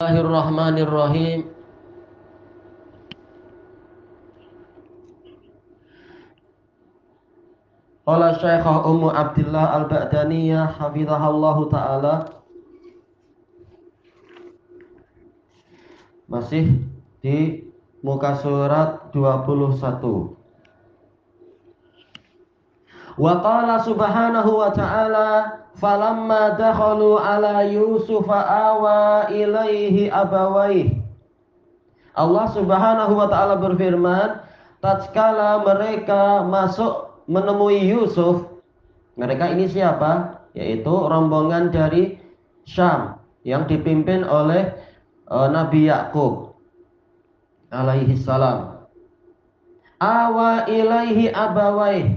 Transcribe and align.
Bismillahirrahmanirrahim. 0.00 1.44
Qala 8.08 8.32
Syekhah 8.40 8.88
Ummu 8.88 9.12
Abdullah 9.12 9.76
Al-Ba'daniyah 9.76 10.72
hafizahallahu 10.80 11.68
taala 11.68 12.32
Masih 16.32 16.80
di 17.20 17.68
muka 18.00 18.40
surat 18.40 19.12
21 19.12 19.84
Wa 23.20 23.32
qala 23.44 23.84
subhanahu 23.84 24.64
wa 24.64 24.72
ta'ala 24.72 25.59
falamma 25.78 26.58
dakhalu 26.58 27.20
ala 27.20 27.62
Yusuf 27.68 28.26
awa 28.26 29.30
ilaihi 29.30 30.10
abawaih 30.10 30.98
Allah 32.16 32.46
Subhanahu 32.50 33.14
wa 33.14 33.30
taala 33.30 33.54
berfirman 33.60 34.42
tatkala 34.82 35.62
mereka 35.62 36.42
masuk 36.42 37.22
menemui 37.30 37.86
Yusuf 37.86 38.50
mereka 39.20 39.52
ini 39.52 39.68
siapa? 39.68 40.40
Yaitu 40.56 40.88
rombongan 40.88 41.68
dari 41.68 42.16
Syam 42.64 43.20
yang 43.44 43.68
dipimpin 43.68 44.24
oleh 44.24 44.72
uh, 45.28 45.44
Nabi 45.52 45.92
Yakub 45.92 46.56
alaihi 47.68 48.16
salam. 48.16 48.88
Awa 50.00 50.64
ilaihi 50.64 51.28
abawaih 51.28 52.16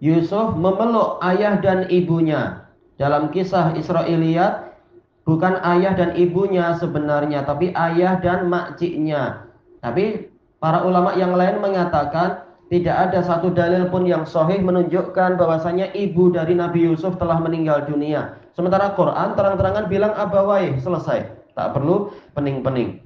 Yusuf 0.00 0.56
memeluk 0.56 1.20
ayah 1.20 1.60
dan 1.60 1.84
ibunya 1.92 2.64
dalam 3.00 3.32
kisah 3.32 3.72
Israiliyat 3.80 4.76
bukan 5.24 5.56
ayah 5.64 5.96
dan 5.96 6.12
ibunya 6.20 6.76
sebenarnya 6.76 7.48
tapi 7.48 7.72
ayah 7.72 8.20
dan 8.20 8.52
makciknya. 8.52 9.48
Tapi 9.80 10.28
para 10.60 10.84
ulama 10.84 11.16
yang 11.16 11.32
lain 11.32 11.64
mengatakan 11.64 12.44
tidak 12.68 13.10
ada 13.10 13.24
satu 13.24 13.50
dalil 13.50 13.88
pun 13.88 14.04
yang 14.04 14.28
sahih 14.28 14.60
menunjukkan 14.60 15.40
bahwasanya 15.40 15.90
ibu 15.96 16.30
dari 16.30 16.54
Nabi 16.54 16.86
Yusuf 16.86 17.16
telah 17.16 17.40
meninggal 17.40 17.88
dunia. 17.88 18.36
Sementara 18.52 18.92
Quran 18.94 19.34
terang-terangan 19.34 19.88
bilang 19.88 20.12
abawai 20.14 20.76
selesai, 20.78 21.34
tak 21.56 21.68
perlu 21.74 22.12
pening-pening. 22.36 23.00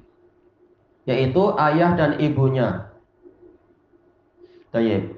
Yaitu 1.09 1.55
ayah 1.57 1.97
dan 1.97 2.19
ibunya. 2.21 2.91
Tayyib. 4.69 5.14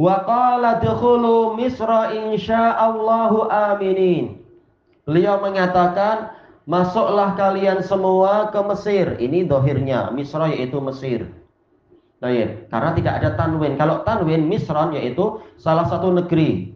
Wa 0.00 0.24
qala 0.24 0.80
dukhulu 0.80 1.60
Misra 1.60 2.16
insyaallahu 2.16 3.52
aminin. 3.52 4.40
Beliau 5.04 5.44
mengatakan, 5.44 6.32
masuklah 6.64 7.36
kalian 7.36 7.84
semua 7.84 8.48
ke 8.48 8.60
Mesir. 8.64 9.20
Ini 9.20 9.44
dohirnya, 9.44 10.08
Misra 10.08 10.48
yaitu 10.48 10.80
Mesir. 10.80 11.28
Nah, 12.24 12.32
ya, 12.32 12.48
karena 12.72 12.96
tidak 12.96 13.14
ada 13.20 13.30
tanwin. 13.36 13.76
Kalau 13.76 14.00
tanwin, 14.04 14.48
Misran 14.48 14.96
yaitu 14.96 15.40
salah 15.60 15.84
satu 15.88 16.12
negeri. 16.12 16.72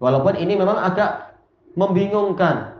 Walaupun 0.00 0.36
ini 0.36 0.56
memang 0.56 0.80
agak 0.84 1.36
membingungkan. 1.76 2.76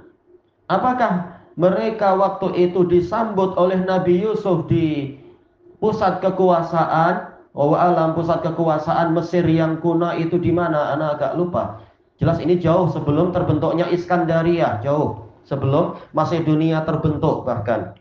Apakah 0.68 1.40
mereka 1.56 2.16
waktu 2.16 2.68
itu 2.68 2.84
disambut 2.88 3.56
oleh 3.56 3.80
Nabi 3.80 4.24
Yusuf 4.24 4.64
di 4.68 5.16
pusat 5.80 6.24
kekuasaan 6.24 7.31
Oh 7.52 7.76
alam 7.76 8.16
pusat 8.16 8.40
kekuasaan 8.40 9.12
Mesir 9.12 9.44
yang 9.44 9.76
kuno 9.84 10.08
itu 10.16 10.40
di 10.40 10.48
mana? 10.48 10.96
Anak 10.96 11.20
agak 11.20 11.32
lupa. 11.36 11.84
Jelas 12.16 12.40
ini 12.40 12.56
jauh 12.56 12.88
sebelum 12.88 13.28
terbentuknya 13.36 13.92
Iskandaria, 13.92 14.80
jauh 14.80 15.28
sebelum 15.44 16.00
Macedonia 16.16 16.80
terbentuk 16.88 17.44
bahkan. 17.44 17.92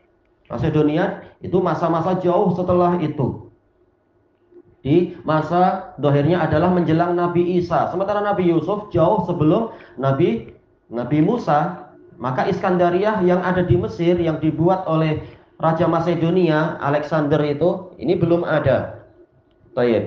Macedonia 0.48 1.24
itu 1.44 1.60
masa-masa 1.60 2.16
jauh 2.24 2.56
setelah 2.56 2.96
itu. 3.04 3.52
Di 4.82 5.20
masa 5.28 5.94
dohirnya 6.00 6.42
adalah 6.42 6.72
menjelang 6.72 7.14
Nabi 7.14 7.60
Isa. 7.60 7.92
Sementara 7.92 8.23
Nabi 8.23 8.50
Yusuf 8.50 8.90
jauh 8.90 9.28
sebelum 9.28 9.76
Nabi 10.00 10.56
Nabi 10.88 11.20
Musa. 11.20 11.92
Maka 12.22 12.45
Iskandaria 12.45 13.17
yang 13.26 13.42
ada 13.42 13.66
di 13.66 13.73
Mesir 13.73 14.14
yang 14.22 14.38
dibuat 14.38 14.86
oleh 14.86 15.26
Raja 15.58 15.90
Macedonia, 15.90 16.78
Alexander 16.78 17.42
itu, 17.42 17.98
ini 17.98 18.14
belum 18.14 18.45
ada. 18.45 19.01
Tayyib. 19.77 20.05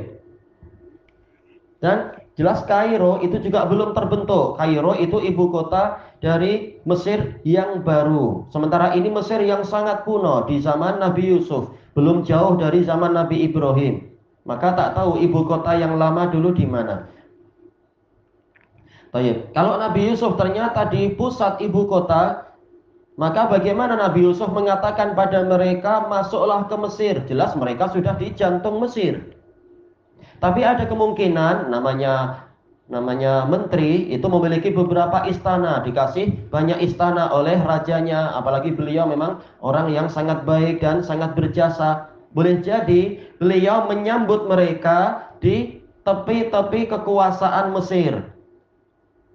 Dan 1.85 2.17
jelas 2.37 2.65
Kairo 2.65 3.21
itu 3.21 3.37
juga 3.45 3.69
belum 3.69 3.93
terbentuk. 3.93 4.57
Kairo 4.57 4.97
itu 4.97 5.21
ibu 5.21 5.53
kota 5.53 6.01
dari 6.25 6.81
Mesir 6.89 7.41
yang 7.45 7.85
baru. 7.85 8.49
Sementara 8.49 8.97
ini 8.97 9.13
Mesir 9.13 9.41
yang 9.45 9.65
sangat 9.69 10.09
kuno 10.09 10.49
di 10.49 10.65
zaman 10.65 10.97
Nabi 10.97 11.29
Yusuf, 11.29 11.77
belum 11.93 12.25
jauh 12.25 12.57
dari 12.57 12.85
zaman 12.89 13.13
Nabi 13.13 13.45
Ibrahim. 13.45 14.09
Maka 14.45 14.77
tak 14.77 14.97
tahu 14.97 15.21
ibu 15.21 15.45
kota 15.45 15.77
yang 15.77 15.97
lama 16.01 16.29
dulu 16.29 16.53
di 16.53 16.65
mana. 16.65 17.09
Tayyib. 19.13 19.53
Kalau 19.55 19.77
Nabi 19.77 20.11
Yusuf 20.11 20.35
ternyata 20.41 20.89
di 20.91 21.13
pusat 21.13 21.61
ibu 21.63 21.87
kota, 21.87 22.51
maka 23.15 23.47
bagaimana 23.47 23.95
Nabi 23.95 24.27
Yusuf 24.27 24.51
mengatakan 24.51 25.15
pada 25.15 25.47
mereka 25.47 26.11
masuklah 26.11 26.67
ke 26.67 26.77
Mesir? 26.81 27.15
Jelas 27.31 27.55
mereka 27.55 27.93
sudah 27.95 28.19
di 28.19 28.35
jantung 28.35 28.83
Mesir. 28.83 29.34
Tapi 30.45 30.61
ada 30.61 30.85
kemungkinan 30.85 31.73
namanya 31.73 32.45
namanya 32.93 33.49
menteri 33.49 34.13
itu 34.13 34.29
memiliki 34.29 34.69
beberapa 34.69 35.25
istana, 35.25 35.81
dikasih 35.81 36.53
banyak 36.53 36.85
istana 36.85 37.33
oleh 37.33 37.57
rajanya, 37.65 38.37
apalagi 38.37 38.77
beliau 38.77 39.09
memang 39.09 39.41
orang 39.65 39.89
yang 39.89 40.05
sangat 40.13 40.45
baik 40.45 40.85
dan 40.85 41.01
sangat 41.01 41.33
berjasa. 41.33 42.13
Boleh 42.37 42.61
jadi 42.61 43.25
beliau 43.41 43.89
menyambut 43.89 44.45
mereka 44.45 45.33
di 45.41 45.81
tepi-tepi 46.05 46.93
kekuasaan 46.93 47.73
Mesir. 47.73 48.21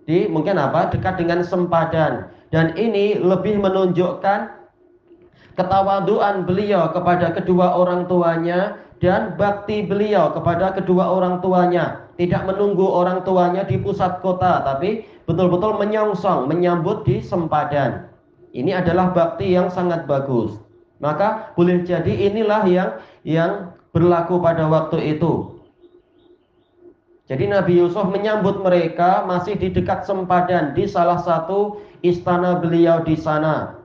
Di 0.06 0.30
mungkin 0.30 0.62
apa? 0.62 0.94
dekat 0.94 1.18
dengan 1.18 1.42
sempadan. 1.42 2.30
Dan 2.54 2.78
ini 2.78 3.18
lebih 3.18 3.58
menunjukkan 3.58 4.46
ketawaduan 5.58 6.46
beliau 6.46 6.94
kepada 6.94 7.34
kedua 7.34 7.82
orang 7.82 8.06
tuanya 8.06 8.78
dan 9.00 9.40
bakti 9.40 9.88
beliau 9.88 10.36
kepada 10.36 10.76
kedua 10.76 11.08
orang 11.08 11.40
tuanya. 11.40 12.12
Tidak 12.20 12.44
menunggu 12.44 12.84
orang 12.84 13.24
tuanya 13.24 13.64
di 13.64 13.80
pusat 13.80 14.20
kota 14.20 14.60
tapi 14.68 15.08
betul-betul 15.24 15.80
menyongsong 15.80 16.52
menyambut 16.52 17.08
di 17.08 17.24
sempadan. 17.24 18.12
Ini 18.52 18.84
adalah 18.84 19.16
bakti 19.16 19.56
yang 19.56 19.72
sangat 19.72 20.04
bagus. 20.04 20.60
Maka 21.00 21.56
boleh 21.56 21.88
jadi 21.88 22.12
inilah 22.28 22.68
yang 22.68 22.92
yang 23.24 23.72
berlaku 23.96 24.44
pada 24.44 24.68
waktu 24.68 25.16
itu. 25.16 25.56
Jadi 27.32 27.46
Nabi 27.48 27.80
Yusuf 27.80 28.04
menyambut 28.12 28.60
mereka 28.60 29.24
masih 29.24 29.56
di 29.56 29.72
dekat 29.72 30.04
sempadan 30.04 30.76
di 30.76 30.90
salah 30.90 31.24
satu 31.24 31.80
istana 32.04 32.60
beliau 32.60 33.00
di 33.06 33.16
sana 33.16 33.79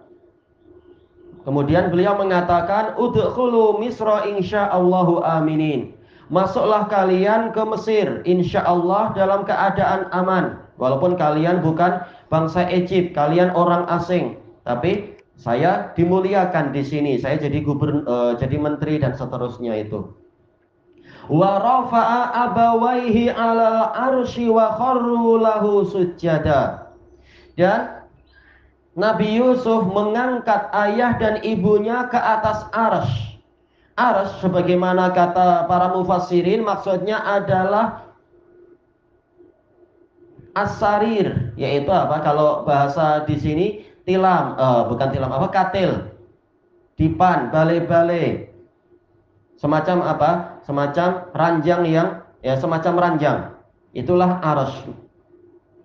Kemudian 1.44 1.92
beliau 1.92 2.16
mengatakan, 2.16 2.96
"Udkhulu 2.96 3.76
Misra 3.76 4.24
insyaallahu 4.24 5.20
aminin." 5.20 5.92
Masuklah 6.32 6.88
kalian 6.88 7.52
ke 7.52 7.62
Mesir 7.68 8.24
insyaallah 8.24 9.12
dalam 9.12 9.44
keadaan 9.44 10.08
aman. 10.08 10.56
Walaupun 10.80 11.20
kalian 11.20 11.60
bukan 11.60 12.00
bangsa 12.32 12.64
Egypt, 12.72 13.12
kalian 13.12 13.52
orang 13.52 13.84
asing, 13.92 14.40
tapi 14.64 15.14
saya 15.36 15.92
dimuliakan 15.92 16.72
di 16.72 16.82
sini. 16.82 17.20
Saya 17.20 17.38
jadi 17.38 17.60
gubernur, 17.60 18.08
uh, 18.08 18.32
jadi 18.40 18.56
menteri 18.56 18.98
dan 18.98 19.12
seterusnya 19.14 19.84
itu. 19.84 20.16
Wa 21.28 21.60
rafa'a 21.60 22.50
abawaihi 22.50 23.32
'alal 23.32 23.92
arsy 23.92 24.48
wa 24.48 24.76
kharru 24.80 25.40
lahu 25.40 25.84
sujada. 25.88 26.92
Dan 27.54 28.03
Nabi 28.94 29.42
Yusuf 29.42 29.90
mengangkat 29.90 30.70
ayah 30.70 31.18
dan 31.18 31.42
ibunya 31.42 32.06
ke 32.06 32.18
atas 32.18 32.70
ars. 32.70 33.10
Ars 33.98 34.38
sebagaimana 34.38 35.10
kata 35.10 35.66
para 35.66 35.90
mufassirin 35.94 36.62
maksudnya 36.62 37.18
adalah 37.22 38.06
asarir 40.54 41.54
yaitu 41.58 41.90
apa? 41.90 42.22
Kalau 42.22 42.62
bahasa 42.62 43.26
di 43.26 43.34
sini 43.38 43.66
tilam 44.06 44.54
uh, 44.54 44.86
bukan 44.86 45.10
tilam 45.10 45.30
apa? 45.30 45.50
Katil. 45.50 46.14
Dipan 46.94 47.50
balai-balai 47.50 48.46
semacam 49.58 49.98
apa? 50.06 50.30
Semacam 50.62 51.34
ranjang 51.34 51.82
yang 51.90 52.08
ya 52.46 52.54
semacam 52.62 52.94
ranjang. 52.98 53.38
Itulah 53.90 54.38
ars 54.42 54.74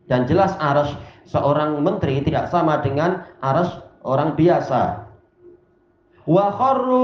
dan 0.10 0.30
jelas 0.30 0.54
ars 0.62 0.94
seorang 1.30 1.80
menteri 1.86 2.26
tidak 2.26 2.50
sama 2.50 2.82
dengan 2.82 3.24
aras 3.40 3.80
orang 4.02 4.34
biasa. 4.34 5.06
Wa 6.30 6.54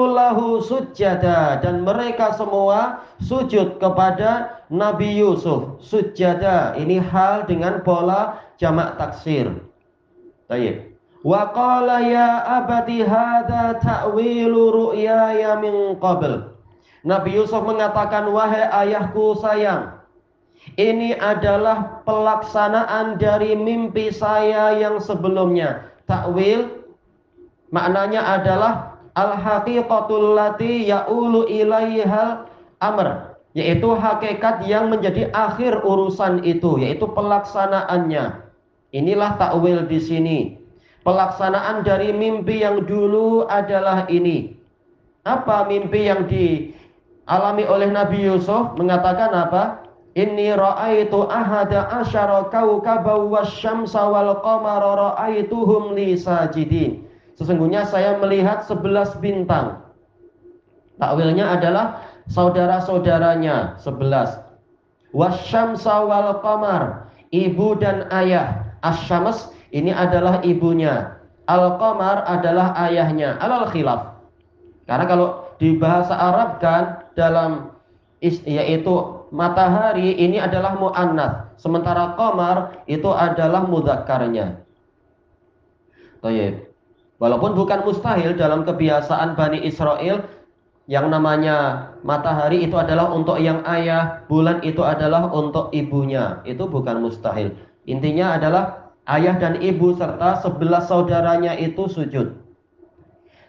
lahu 0.05 0.61
sujada 0.61 1.57
dan 1.57 1.81
mereka 1.81 2.37
semua 2.37 3.01
sujud 3.21 3.81
kepada 3.81 4.61
Nabi 4.69 5.17
Yusuf. 5.17 5.81
Sujada 5.81 6.77
ini 6.77 7.01
hal 7.01 7.49
dengan 7.49 7.81
pola 7.81 8.37
jamak 8.61 9.01
taksir. 9.01 9.49
Baik. 10.45 10.93
Wa 11.25 11.49
qala 11.57 12.05
ya 12.05 12.61
abadi 12.61 13.01
hadza 13.01 13.81
ta'wilu 13.81 14.93
ru'yaya 14.93 15.57
min 15.57 15.97
qabl. 15.97 16.53
Nabi 17.01 17.33
Yusuf 17.33 17.65
mengatakan, 17.65 18.29
"Wahai 18.29 18.69
ayahku 18.69 19.41
sayang, 19.41 19.94
ini 20.75 21.13
adalah 21.15 22.01
pelaksanaan 22.03 23.21
dari 23.21 23.53
mimpi 23.53 24.09
saya 24.09 24.75
yang 24.75 24.97
sebelumnya." 24.97 25.93
Takwil 26.09 26.85
maknanya 27.73 28.41
adalah 28.41 28.73
al-haqiqatul 29.17 30.37
lati 30.37 30.85
ya'ulu 30.85 31.49
ilaihal 31.49 32.45
amr, 32.83 33.37
yaitu 33.55 33.95
hakikat 33.95 34.67
yang 34.67 34.91
menjadi 34.91 35.31
akhir 35.31 35.81
urusan 35.81 36.43
itu, 36.43 36.77
yaitu 36.81 37.07
pelaksanaannya. 37.09 38.45
Inilah 38.95 39.35
takwil 39.35 39.83
di 39.87 39.99
sini. 39.99 40.39
Pelaksanaan 41.05 41.85
dari 41.85 42.09
mimpi 42.09 42.65
yang 42.65 42.81
dulu 42.81 43.45
adalah 43.45 44.09
ini. 44.09 44.57
Apa 45.21 45.69
mimpi 45.69 46.09
yang 46.09 46.25
di 46.25 46.73
alami 47.29 47.61
oleh 47.65 47.93
Nabi 47.93 48.25
Yusuf 48.25 48.73
mengatakan 48.73 49.29
apa? 49.29 49.84
Inni 50.15 50.47
ra'aitu 50.47 51.27
ahada 51.27 51.91
asyara 51.91 52.47
kaukaba 52.47 53.19
wasyamsa 53.19 53.99
wal 53.99 54.39
qamara 54.39 54.95
ra'aituhum 54.95 55.91
li 55.91 56.15
sajidin. 56.15 57.03
Sesungguhnya 57.35 57.83
saya 57.83 58.15
melihat 58.23 58.63
sebelas 58.63 59.11
bintang. 59.19 59.83
Takwilnya 60.95 61.59
adalah 61.59 61.99
saudara-saudaranya 62.31 63.75
sebelas. 63.83 64.39
Wasyamsa 65.11 66.07
wal 66.07 66.39
qamar, 66.39 67.11
ibu 67.35 67.75
dan 67.75 68.07
ayah. 68.15 68.63
Asyams 68.87 69.51
ini 69.75 69.91
adalah 69.91 70.39
ibunya. 70.47 71.19
Al-qamar 71.51 72.23
adalah 72.23 72.71
ayahnya. 72.87 73.35
Alal 73.43 73.67
khilaf. 73.69 74.15
Karena 74.87 75.05
kalau 75.09 75.27
di 75.59 75.75
bahasa 75.75 76.15
Arab 76.15 76.61
kan 76.63 77.03
dalam 77.17 77.73
yaitu 78.21 79.14
matahari 79.33 80.17
ini 80.17 80.37
adalah 80.37 80.77
muannats, 80.77 81.57
sementara 81.57 82.13
qamar 82.13 82.85
itu 82.85 83.09
adalah 83.09 83.65
mudzakarnya. 83.65 84.61
Baik. 86.21 86.73
Walaupun 87.15 87.55
bukan 87.55 87.87
mustahil 87.87 88.35
dalam 88.35 88.67
kebiasaan 88.67 89.39
Bani 89.39 89.63
Israel 89.63 90.27
yang 90.85 91.09
namanya 91.09 91.89
matahari 92.05 92.61
itu 92.67 92.77
adalah 92.77 93.09
untuk 93.09 93.41
yang 93.41 93.65
ayah, 93.65 94.21
bulan 94.29 94.61
itu 94.61 94.85
adalah 94.85 95.31
untuk 95.33 95.73
ibunya. 95.73 96.43
Itu 96.45 96.69
bukan 96.69 97.01
mustahil. 97.01 97.55
Intinya 97.89 98.37
adalah 98.37 98.93
ayah 99.09 99.37
dan 99.41 99.57
ibu 99.63 99.97
serta 99.97 100.45
sebelas 100.45 100.91
saudaranya 100.91 101.57
itu 101.57 101.89
sujud. 101.89 102.44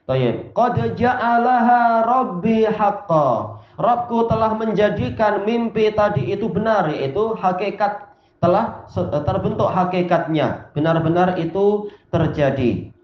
Baik. 0.06 0.54
Qad 0.54 0.78
ja'alaha 0.94 2.06
rabbi 2.06 2.62
haqqa. 2.62 3.58
Rabbku 3.76 4.30
telah 4.30 4.54
menjadikan 4.54 5.42
mimpi 5.42 5.90
tadi 5.92 6.30
itu 6.30 6.46
benar, 6.48 6.88
yaitu 6.88 7.34
hakikat 7.36 8.06
telah 8.38 8.86
terbentuk 9.26 9.66
hakikatnya. 9.66 10.70
Benar-benar 10.72 11.34
itu 11.42 11.90
terjadi. 12.14 12.94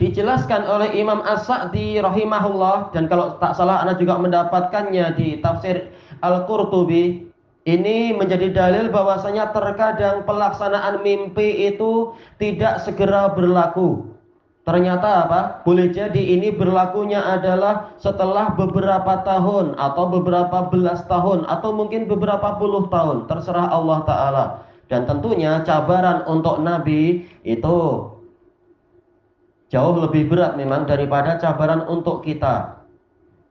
Dijelaskan 0.00 0.64
oleh 0.64 0.94
Imam 0.96 1.20
As-Sa'di 1.26 2.00
rahimahullah 2.00 2.94
dan 2.94 3.10
kalau 3.10 3.34
tak 3.42 3.58
salah 3.58 3.82
Anda 3.82 3.98
juga 3.98 4.14
mendapatkannya 4.16 5.18
di 5.18 5.42
tafsir 5.42 5.90
Al-Qurtubi 6.22 7.28
ini 7.66 8.14
menjadi 8.14 8.54
dalil 8.54 8.88
bahwasanya 8.94 9.50
terkadang 9.50 10.22
pelaksanaan 10.22 11.02
mimpi 11.02 11.68
itu 11.68 12.14
tidak 12.38 12.80
segera 12.86 13.28
berlaku. 13.34 14.17
Ternyata 14.68 15.24
apa? 15.24 15.40
Boleh 15.64 15.88
jadi 15.88 16.20
ini 16.36 16.52
berlakunya 16.52 17.24
adalah 17.24 17.96
setelah 17.96 18.52
beberapa 18.52 19.24
tahun 19.24 19.72
atau 19.80 20.04
beberapa 20.12 20.68
belas 20.68 21.08
tahun 21.08 21.48
atau 21.48 21.72
mungkin 21.72 22.04
beberapa 22.04 22.60
puluh 22.60 22.84
tahun, 22.92 23.24
terserah 23.32 23.72
Allah 23.72 24.04
taala. 24.04 24.44
Dan 24.92 25.08
tentunya 25.08 25.64
cabaran 25.64 26.20
untuk 26.28 26.60
nabi 26.60 27.24
itu 27.48 27.78
jauh 29.72 29.96
lebih 30.04 30.28
berat 30.28 30.60
memang 30.60 30.84
daripada 30.84 31.40
cabaran 31.40 31.88
untuk 31.88 32.20
kita. 32.20 32.84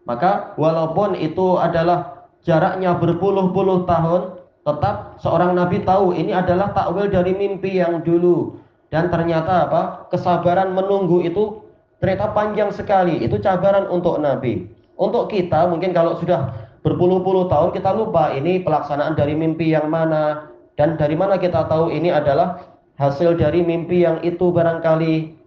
Maka 0.06 0.54
walaupun 0.54 1.18
itu 1.18 1.58
adalah 1.58 2.30
jaraknya 2.46 2.94
berpuluh-puluh 2.94 3.90
tahun, 3.90 4.38
tetap 4.62 5.18
seorang 5.18 5.58
nabi 5.58 5.82
tahu 5.82 6.14
ini 6.14 6.30
adalah 6.30 6.78
takwil 6.78 7.10
dari 7.10 7.34
mimpi 7.34 7.82
yang 7.82 8.06
dulu 8.06 8.67
dan 8.88 9.12
ternyata 9.12 9.68
apa? 9.68 10.08
Kesabaran 10.14 10.72
menunggu 10.72 11.24
itu 11.24 11.64
ternyata 12.00 12.32
panjang 12.32 12.72
sekali. 12.72 13.20
Itu 13.20 13.40
cabaran 13.44 13.92
untuk 13.92 14.20
Nabi. 14.24 14.68
Untuk 14.98 15.30
kita 15.30 15.68
mungkin 15.70 15.92
kalau 15.94 16.18
sudah 16.18 16.56
berpuluh-puluh 16.82 17.52
tahun 17.52 17.76
kita 17.76 17.92
lupa 17.94 18.34
ini 18.34 18.64
pelaksanaan 18.64 19.14
dari 19.14 19.36
mimpi 19.36 19.76
yang 19.76 19.92
mana 19.92 20.50
dan 20.80 20.96
dari 20.96 21.14
mana 21.20 21.36
kita 21.36 21.68
tahu 21.68 21.92
ini 21.92 22.10
adalah 22.10 22.64
hasil 22.98 23.38
dari 23.38 23.62
mimpi 23.62 24.08
yang 24.08 24.24
itu 24.24 24.50
barangkali 24.50 25.38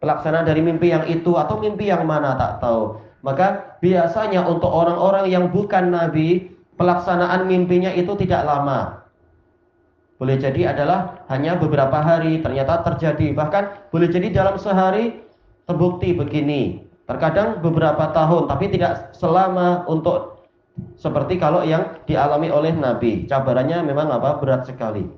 pelaksanaan 0.00 0.48
dari 0.48 0.64
mimpi 0.64 0.90
yang 0.90 1.04
itu 1.06 1.36
atau 1.36 1.60
mimpi 1.60 1.92
yang 1.92 2.08
mana 2.08 2.34
tak 2.34 2.64
tahu. 2.64 2.98
Maka 3.20 3.76
biasanya 3.84 4.48
untuk 4.48 4.72
orang-orang 4.72 5.28
yang 5.28 5.52
bukan 5.52 5.92
nabi, 5.92 6.48
pelaksanaan 6.80 7.44
mimpinya 7.44 7.92
itu 7.92 8.16
tidak 8.16 8.48
lama. 8.48 9.04
Boleh 10.20 10.36
jadi 10.36 10.76
adalah 10.76 11.24
hanya 11.32 11.56
beberapa 11.56 11.96
hari 11.96 12.44
ternyata 12.44 12.84
terjadi. 12.84 13.32
Bahkan 13.32 13.88
boleh 13.88 14.12
jadi 14.12 14.28
dalam 14.28 14.60
sehari 14.60 15.24
terbukti 15.64 16.12
begini. 16.12 16.84
Terkadang 17.08 17.64
beberapa 17.64 18.12
tahun 18.12 18.44
tapi 18.44 18.68
tidak 18.68 19.16
selama 19.16 19.88
untuk 19.88 20.44
seperti 21.00 21.40
kalau 21.40 21.64
yang 21.64 21.96
dialami 22.04 22.52
oleh 22.52 22.76
Nabi. 22.76 23.24
Cabarannya 23.24 23.80
memang 23.80 24.12
apa? 24.12 24.36
Berat 24.36 24.68
sekali. 24.68 25.08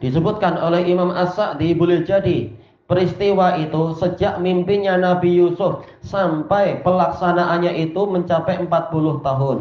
Disebutkan 0.00 0.56
oleh 0.56 0.88
Imam 0.88 1.12
As-Sa'di 1.12 1.76
boleh 1.76 2.08
jadi 2.08 2.48
peristiwa 2.88 3.60
itu 3.60 3.92
sejak 4.00 4.40
mimpinya 4.40 4.96
Nabi 4.96 5.36
Yusuf 5.36 5.84
sampai 6.00 6.80
pelaksanaannya 6.80 7.76
itu 7.84 8.00
mencapai 8.08 8.64
40 8.64 9.20
tahun. 9.20 9.58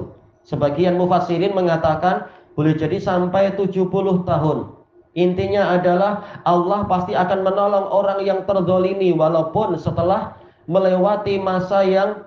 Sebagian 0.48 0.96
mufassirin 0.96 1.52
mengatakan 1.52 2.32
boleh 2.58 2.74
jadi 2.74 2.98
sampai 2.98 3.54
70 3.54 4.26
tahun. 4.26 4.58
Intinya 5.14 5.78
adalah 5.78 6.42
Allah 6.42 6.90
pasti 6.90 7.14
akan 7.14 7.46
menolong 7.46 7.86
orang 7.94 8.26
yang 8.26 8.50
terdolimi 8.50 9.14
walaupun 9.14 9.78
setelah 9.78 10.38
melewati 10.66 11.38
masa 11.38 11.86
yang 11.86 12.26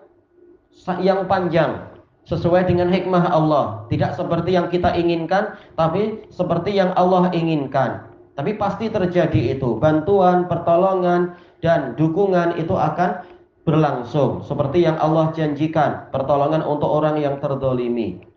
yang 1.02 1.26
panjang 1.26 1.90
sesuai 2.30 2.70
dengan 2.70 2.94
hikmah 2.94 3.26
Allah. 3.26 3.90
Tidak 3.90 4.14
seperti 4.14 4.54
yang 4.54 4.70
kita 4.70 4.94
inginkan, 4.94 5.58
tapi 5.74 6.22
seperti 6.30 6.78
yang 6.78 6.94
Allah 6.94 7.34
inginkan. 7.34 8.06
Tapi 8.38 8.54
pasti 8.54 8.86
terjadi 8.86 9.58
itu. 9.58 9.82
Bantuan, 9.82 10.46
pertolongan, 10.46 11.34
dan 11.58 11.98
dukungan 11.98 12.54
itu 12.56 12.72
akan 12.72 13.26
berlangsung. 13.66 14.46
Seperti 14.46 14.86
yang 14.86 14.96
Allah 14.96 15.34
janjikan. 15.34 16.08
Pertolongan 16.14 16.62
untuk 16.62 16.88
orang 16.88 17.18
yang 17.18 17.42
terdolimi. 17.42 18.29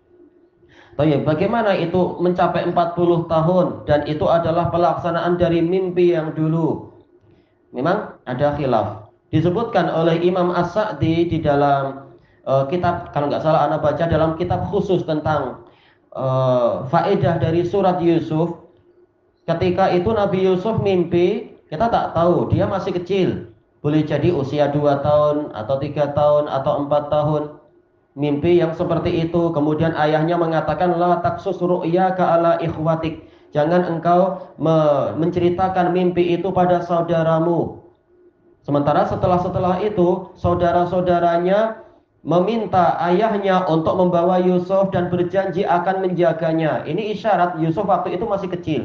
Tapi 0.93 1.25
bagaimana 1.25 1.73
itu 1.73 2.21
mencapai 2.21 2.69
40 2.69 3.25
tahun 3.25 3.65
dan 3.89 4.05
itu 4.05 4.29
adalah 4.29 4.69
pelaksanaan 4.69 5.41
dari 5.41 5.65
mimpi 5.65 6.13
yang 6.13 6.38
dulu. 6.38 6.93
Memang 7.73 8.21
ada 8.29 8.53
khilaf. 8.53 9.09
Disebutkan 9.33 9.89
oleh 9.89 10.21
Imam 10.21 10.53
As-Sa'di 10.53 11.25
di 11.25 11.41
dalam 11.41 12.13
uh, 12.45 12.69
kitab 12.69 13.09
kalau 13.09 13.25
nggak 13.25 13.41
salah 13.41 13.65
Anda 13.65 13.81
baca 13.81 14.05
dalam 14.05 14.38
kitab 14.38 14.69
khusus 14.69 15.01
tentang 15.09 15.65
uh, 16.13 16.85
faedah 16.93 17.41
dari 17.41 17.65
surat 17.65 17.97
Yusuf. 17.97 18.62
Ketika 19.50 19.89
itu 19.89 20.13
Nabi 20.13 20.45
Yusuf 20.45 20.77
mimpi, 20.85 21.57
kita 21.73 21.89
tak 21.89 22.13
tahu 22.13 22.53
dia 22.53 22.69
masih 22.69 22.93
kecil. 22.93 23.50
Boleh 23.81 24.05
jadi 24.05 24.29
usia 24.29 24.69
2 24.69 24.79
tahun 25.01 25.51
atau 25.57 25.75
tiga 25.81 26.13
tahun 26.13 26.47
atau 26.47 26.85
empat 26.85 27.03
tahun 27.09 27.62
mimpi 28.13 28.62
yang 28.62 28.74
seperti 28.74 29.29
itu. 29.29 29.53
Kemudian 29.53 29.93
ayahnya 29.98 30.38
mengatakan 30.38 30.93
la 30.98 31.22
taksus 31.22 31.58
ru'yaka 31.62 32.24
ala 32.38 32.51
ikhwatik. 32.62 33.29
Jangan 33.53 33.86
engkau 33.86 34.50
me 34.58 34.75
menceritakan 35.22 35.93
mimpi 35.93 36.34
itu 36.34 36.50
pada 36.50 36.82
saudaramu. 36.82 37.86
Sementara 38.65 39.05
setelah 39.05 39.43
setelah 39.43 39.75
itu 39.84 40.34
saudara-saudaranya 40.39 41.84
meminta 42.24 42.96
ayahnya 43.03 43.67
untuk 43.67 44.00
membawa 44.00 44.39
Yusuf 44.39 44.89
dan 44.96 45.12
berjanji 45.12 45.67
akan 45.67 46.08
menjaganya. 46.08 46.88
Ini 46.88 47.13
isyarat 47.13 47.60
Yusuf 47.60 47.84
waktu 47.84 48.15
itu 48.15 48.24
masih 48.24 48.50
kecil. 48.50 48.82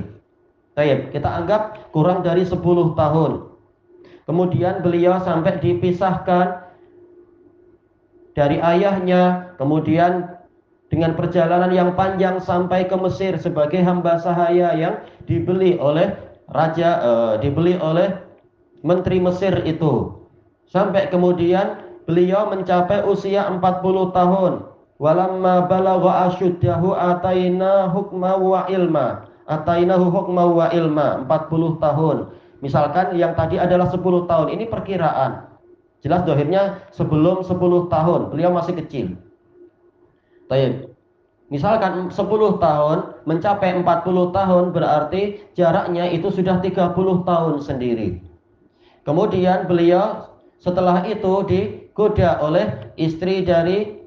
Baik, 0.74 1.14
kita 1.14 1.30
anggap 1.30 1.90
kurang 1.94 2.26
dari 2.26 2.42
10 2.42 2.58
tahun. 2.98 3.32
Kemudian 4.28 4.84
beliau 4.84 5.16
sampai 5.22 5.56
dipisahkan 5.62 6.67
dari 8.38 8.62
ayahnya, 8.62 9.50
kemudian 9.58 10.38
dengan 10.86 11.18
perjalanan 11.18 11.74
yang 11.74 11.90
panjang 11.98 12.38
sampai 12.38 12.86
ke 12.86 12.94
Mesir 12.94 13.34
sebagai 13.42 13.82
hamba 13.82 14.22
sahaya 14.22 14.78
yang 14.78 15.02
dibeli 15.26 15.74
oleh 15.82 16.14
raja, 16.46 17.02
uh, 17.02 17.32
dibeli 17.42 17.74
oleh 17.82 18.14
menteri 18.86 19.18
Mesir 19.18 19.66
itu. 19.66 20.22
Sampai 20.70 21.10
kemudian 21.10 21.82
beliau 22.06 22.46
mencapai 22.46 23.02
usia 23.10 23.50
40 23.50 24.14
tahun. 24.14 24.52
Walamma 25.02 25.66
balagha 25.66 26.30
asyuddahu 26.30 26.94
ataina 26.94 27.90
hukma 27.90 28.38
wa 28.38 28.70
ilma. 28.70 29.26
Atainahu 29.50 30.14
hukma 30.14 30.44
wa 30.46 30.66
ilma 30.70 31.26
40 31.26 31.82
tahun. 31.82 32.16
Misalkan 32.62 33.16
yang 33.18 33.34
tadi 33.34 33.58
adalah 33.58 33.90
10 33.90 34.28
tahun. 34.30 34.46
Ini 34.54 34.68
perkiraan. 34.70 35.47
Jelas 35.98 36.22
dohirnya 36.22 36.86
sebelum 36.94 37.42
10 37.42 37.90
tahun. 37.90 38.20
Beliau 38.30 38.54
masih 38.54 38.78
kecil. 38.78 39.18
Baik. 40.46 40.94
Misalkan 41.48 42.12
10 42.12 42.60
tahun 42.60 42.98
mencapai 43.24 43.72
40 43.80 44.36
tahun 44.36 44.64
berarti 44.70 45.42
jaraknya 45.56 46.06
itu 46.12 46.28
sudah 46.30 46.60
30 46.60 46.94
tahun 47.24 47.54
sendiri. 47.64 48.20
Kemudian 49.02 49.64
beliau 49.64 50.28
setelah 50.60 51.08
itu 51.08 51.32
digoda 51.48 52.36
oleh 52.44 52.92
istri 53.00 53.40
dari 53.40 54.04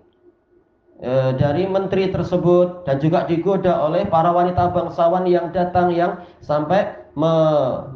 e, 1.02 1.12
dari 1.34 1.66
menteri 1.66 2.14
tersebut 2.14 2.86
dan 2.86 3.02
juga 3.02 3.26
digoda 3.26 3.90
oleh 3.90 4.06
para 4.06 4.30
wanita 4.30 4.70
bangsawan 4.70 5.26
yang 5.26 5.50
datang 5.50 5.90
yang 5.90 6.22
sampai 6.46 6.94
me, 7.18 7.34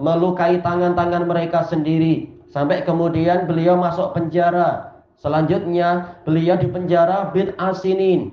melukai 0.02 0.58
tangan-tangan 0.66 1.30
mereka 1.30 1.62
sendiri 1.70 2.35
sampai 2.56 2.88
kemudian 2.88 3.44
beliau 3.52 3.76
masuk 3.76 4.16
penjara. 4.16 4.96
Selanjutnya 5.20 6.16
beliau 6.24 6.56
di 6.56 6.72
penjara 6.72 7.28
bid 7.36 7.52
asinin. 7.60 8.32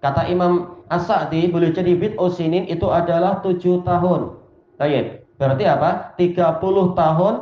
Kata 0.00 0.24
Imam 0.32 0.80
As-Sa'di 0.88 1.52
boleh 1.52 1.76
jadi 1.76 1.92
bid 1.92 2.16
asinin 2.16 2.64
itu 2.72 2.88
adalah 2.88 3.44
tujuh 3.44 3.84
tahun. 3.84 4.40
Baik. 4.80 5.28
Berarti 5.36 5.64
apa? 5.68 6.16
30 6.16 6.96
tahun 6.96 7.34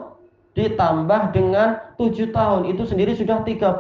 ditambah 0.59 1.23
dengan 1.31 1.95
7 1.95 2.35
tahun 2.35 2.67
itu 2.67 2.83
sendiri 2.83 3.15
sudah 3.15 3.47
37. 3.47 3.79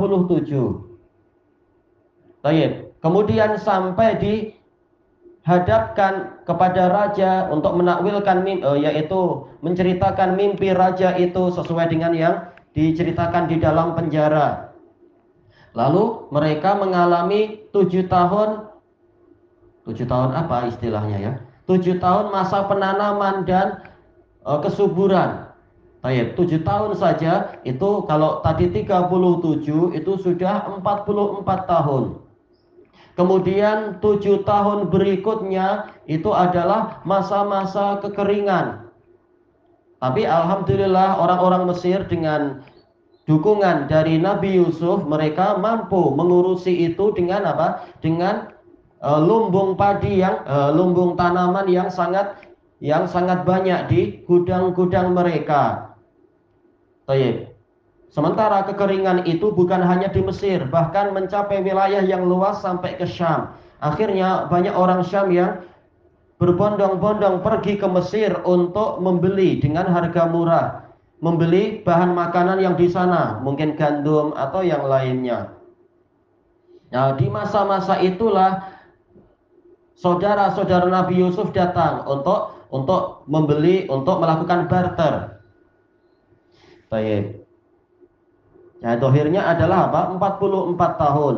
Baik. 2.47 2.71
Kemudian 3.03 3.59
sampai 3.59 4.19
dihadapkan 5.49 6.45
kepada 6.45 6.93
raja 6.93 7.49
untuk 7.49 7.73
menakwilkan 7.81 8.45
oh, 8.69 8.77
yaitu 8.77 9.49
menceritakan 9.65 10.37
mimpi 10.37 10.77
raja 10.77 11.17
itu 11.17 11.49
sesuai 11.57 11.89
dengan 11.89 12.13
yang 12.13 12.53
diceritakan 12.77 13.49
di 13.49 13.57
dalam 13.57 13.97
penjara. 13.97 14.77
Lalu 15.73 16.29
mereka 16.29 16.77
mengalami 16.77 17.65
tujuh 17.73 18.13
tahun, 18.13 18.69
tujuh 19.89 20.05
tahun 20.05 20.37
apa 20.37 20.69
istilahnya 20.69 21.17
ya? 21.17 21.33
Tujuh 21.65 21.97
tahun 21.97 22.29
masa 22.29 22.69
penanaman 22.69 23.49
dan 23.49 23.89
uh, 24.45 24.61
kesuburan 24.61 25.49
Baik, 25.99 26.39
7 26.39 26.63
tahun 26.63 26.95
saja 26.95 27.59
itu 27.67 28.07
kalau 28.07 28.39
tadi 28.39 28.71
37 28.71 29.99
itu 29.99 30.13
sudah 30.23 30.71
44 30.79 31.43
tahun. 31.43 32.23
Kemudian 33.19 33.99
7 33.99 34.47
tahun 34.47 34.95
berikutnya 34.95 35.91
itu 36.07 36.31
adalah 36.31 37.03
masa-masa 37.03 37.99
kekeringan. 37.99 38.87
Tapi 39.99 40.23
alhamdulillah 40.23 41.19
orang-orang 41.19 41.67
Mesir 41.67 42.07
dengan 42.07 42.63
dukungan 43.27 43.91
dari 43.91 44.23
Nabi 44.23 44.63
Yusuf 44.63 45.03
mereka 45.03 45.59
mampu 45.59 46.15
mengurusi 46.15 46.87
itu 46.87 47.11
dengan 47.11 47.43
apa? 47.43 47.91
Dengan 47.99 48.55
uh, 49.03 49.19
lumbung 49.19 49.75
padi 49.75 50.23
yang 50.23 50.39
uh, 50.47 50.71
lumbung 50.71 51.19
tanaman 51.19 51.67
yang 51.67 51.91
sangat 51.91 52.39
yang 52.79 53.11
sangat 53.11 53.43
banyak 53.43 53.91
di 53.91 54.01
gudang-gudang 54.31 55.11
mereka. 55.11 55.91
Baik. 57.11 57.48
Sementara 58.09 58.65
kekeringan 58.65 59.29
itu 59.29 59.53
bukan 59.53 59.85
hanya 59.85 60.09
di 60.09 60.25
Mesir, 60.25 60.65
bahkan 60.73 61.13
mencapai 61.13 61.61
wilayah 61.61 62.01
yang 62.01 62.25
luas 62.25 62.65
sampai 62.65 62.97
ke 62.97 63.05
Syam. 63.05 63.53
Akhirnya 63.85 64.49
banyak 64.49 64.73
orang 64.73 65.05
Syam 65.05 65.29
yang 65.29 65.61
berbondong-bondong 66.41 67.45
pergi 67.45 67.77
ke 67.77 67.85
Mesir 67.85 68.33
untuk 68.49 69.05
membeli 69.05 69.61
dengan 69.61 69.87
harga 69.93 70.25
murah. 70.25 70.89
Membeli 71.19 71.83
bahan 71.83 72.15
makanan 72.15 72.63
yang 72.63 72.79
di 72.79 72.87
sana, 72.87 73.43
mungkin 73.43 73.75
gandum 73.75 74.33
atau 74.39 74.63
yang 74.63 74.87
lainnya. 74.87 75.51
Nah, 76.95 77.13
di 77.19 77.27
masa-masa 77.29 78.01
itulah 78.01 78.65
saudara-saudara 79.99 80.89
Nabi 80.89 81.21
Yusuf 81.21 81.51
datang 81.51 82.07
untuk 82.07 82.57
untuk 82.71 83.27
membeli, 83.27 83.91
untuk 83.91 84.23
melakukan 84.23 84.71
barter. 84.71 85.15
Baik. 86.89 87.38
Ya, 88.79 88.95
dohirnya 88.95 89.43
adalah 89.43 89.91
apa? 89.91 90.15
44 90.17 91.03
tahun. 91.03 91.37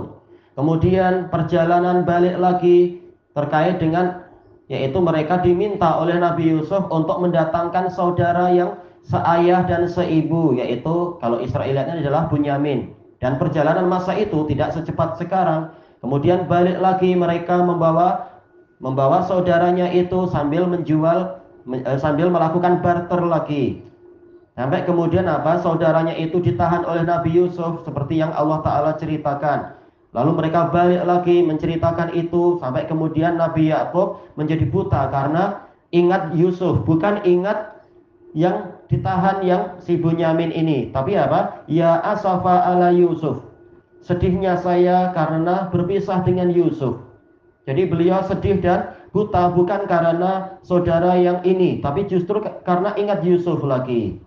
Kemudian 0.59 1.33
perjalanan 1.33 2.05
balik 2.05 2.37
lagi 2.37 3.01
terkait 3.33 3.81
dengan 3.81 4.29
yaitu 4.71 5.03
mereka 5.03 5.43
diminta 5.43 5.99
oleh 5.99 6.15
Nabi 6.15 6.55
Yusuf 6.55 6.87
untuk 6.95 7.19
mendatangkan 7.19 7.91
saudara 7.91 8.55
yang 8.55 8.79
seayah 9.03 9.67
dan 9.67 9.91
seibu 9.91 10.55
yaitu 10.55 11.19
kalau 11.19 11.43
Israeliatnya 11.43 11.99
adalah 11.99 12.31
Bunyamin 12.31 12.95
dan 13.19 13.35
perjalanan 13.41 13.91
masa 13.91 14.15
itu 14.15 14.47
tidak 14.47 14.71
secepat 14.71 15.19
sekarang 15.19 15.75
kemudian 15.99 16.47
balik 16.47 16.79
lagi 16.79 17.19
mereka 17.19 17.59
membawa 17.59 18.31
membawa 18.79 19.27
saudaranya 19.27 19.91
itu 19.91 20.31
sambil 20.31 20.71
menjual 20.71 21.43
eh, 21.67 21.99
sambil 21.99 22.31
melakukan 22.31 22.79
barter 22.79 23.21
lagi 23.27 23.83
Sampai 24.61 24.85
kemudian 24.85 25.25
apa? 25.25 25.57
Saudaranya 25.64 26.12
itu 26.21 26.37
ditahan 26.37 26.85
oleh 26.85 27.00
Nabi 27.09 27.33
Yusuf 27.33 27.81
seperti 27.81 28.21
yang 28.21 28.29
Allah 28.37 28.61
Ta'ala 28.61 28.93
ceritakan. 29.00 29.73
Lalu 30.12 30.37
mereka 30.37 30.69
balik 30.69 31.00
lagi 31.09 31.40
menceritakan 31.40 32.12
itu 32.12 32.61
sampai 32.61 32.85
kemudian 32.85 33.40
Nabi 33.40 33.73
Yakub 33.73 34.21
menjadi 34.37 34.69
buta 34.69 35.09
karena 35.09 35.64
ingat 35.97 36.37
Yusuf, 36.37 36.85
bukan 36.85 37.25
ingat 37.25 37.73
yang 38.37 38.76
ditahan 38.93 39.40
yang 39.49 39.81
si 39.81 39.97
Bunyamin 39.97 40.52
ini. 40.52 40.93
Tapi 40.93 41.17
apa? 41.17 41.64
Ya 41.64 41.97
asafa 42.05 42.61
ala 42.69 42.93
Yusuf. 42.93 43.40
Sedihnya 44.05 44.61
saya 44.61 45.09
karena 45.17 45.73
berpisah 45.73 46.21
dengan 46.21 46.52
Yusuf. 46.52 47.00
Jadi 47.64 47.88
beliau 47.88 48.21
sedih 48.29 48.61
dan 48.61 48.93
buta 49.09 49.57
bukan 49.57 49.88
karena 49.88 50.61
saudara 50.61 51.17
yang 51.17 51.40
ini, 51.49 51.81
tapi 51.81 52.05
justru 52.05 52.45
karena 52.69 52.93
ingat 53.00 53.25
Yusuf 53.25 53.64
lagi. 53.64 54.21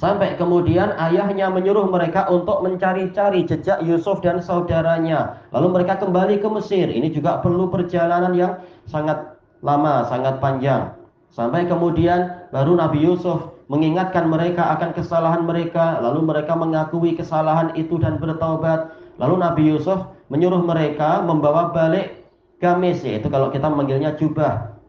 Sampai 0.00 0.32
kemudian 0.40 0.96
ayahnya 0.96 1.52
menyuruh 1.52 1.84
mereka 1.84 2.24
untuk 2.32 2.64
mencari-cari 2.64 3.44
jejak 3.44 3.84
Yusuf 3.84 4.24
dan 4.24 4.40
saudaranya. 4.40 5.44
Lalu 5.52 5.76
mereka 5.76 6.00
kembali 6.00 6.40
ke 6.40 6.48
Mesir. 6.48 6.88
Ini 6.88 7.12
juga 7.12 7.36
perlu 7.44 7.68
perjalanan 7.68 8.32
yang 8.32 8.64
sangat 8.88 9.36
lama, 9.60 10.08
sangat 10.08 10.40
panjang. 10.40 10.96
Sampai 11.28 11.68
kemudian 11.68 12.48
baru 12.48 12.80
Nabi 12.80 13.04
Yusuf 13.04 13.52
mengingatkan 13.68 14.24
mereka 14.32 14.72
akan 14.72 14.96
kesalahan 14.96 15.44
mereka. 15.44 16.00
Lalu 16.00 16.24
mereka 16.24 16.56
mengakui 16.56 17.12
kesalahan 17.12 17.76
itu 17.76 18.00
dan 18.00 18.16
bertaubat. 18.16 18.96
Lalu 19.20 19.34
Nabi 19.36 19.62
Yusuf 19.68 20.00
menyuruh 20.32 20.64
mereka 20.64 21.20
membawa 21.20 21.76
balik 21.76 22.24
gamis, 22.56 23.04
yaitu 23.04 23.28
kalau 23.28 23.52
kita 23.52 23.68
memanggilnya 23.68 24.16
jubah. 24.16 24.80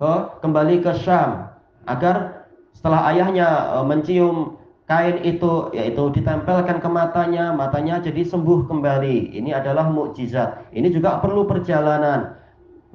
Ke, 0.00 0.40
kembali 0.40 0.80
ke 0.80 0.96
Syam 1.04 1.52
agar 1.84 2.39
setelah 2.80 3.12
ayahnya 3.12 3.76
e, 3.76 3.78
mencium 3.84 4.56
kain 4.88 5.20
itu 5.20 5.68
yaitu 5.76 6.00
ditempelkan 6.16 6.80
ke 6.80 6.88
matanya, 6.88 7.52
matanya 7.52 8.00
jadi 8.00 8.24
sembuh 8.24 8.64
kembali. 8.72 9.36
Ini 9.36 9.52
adalah 9.52 9.92
mukjizat. 9.92 10.72
Ini 10.72 10.88
juga 10.88 11.20
perlu 11.20 11.44
perjalanan. 11.44 12.40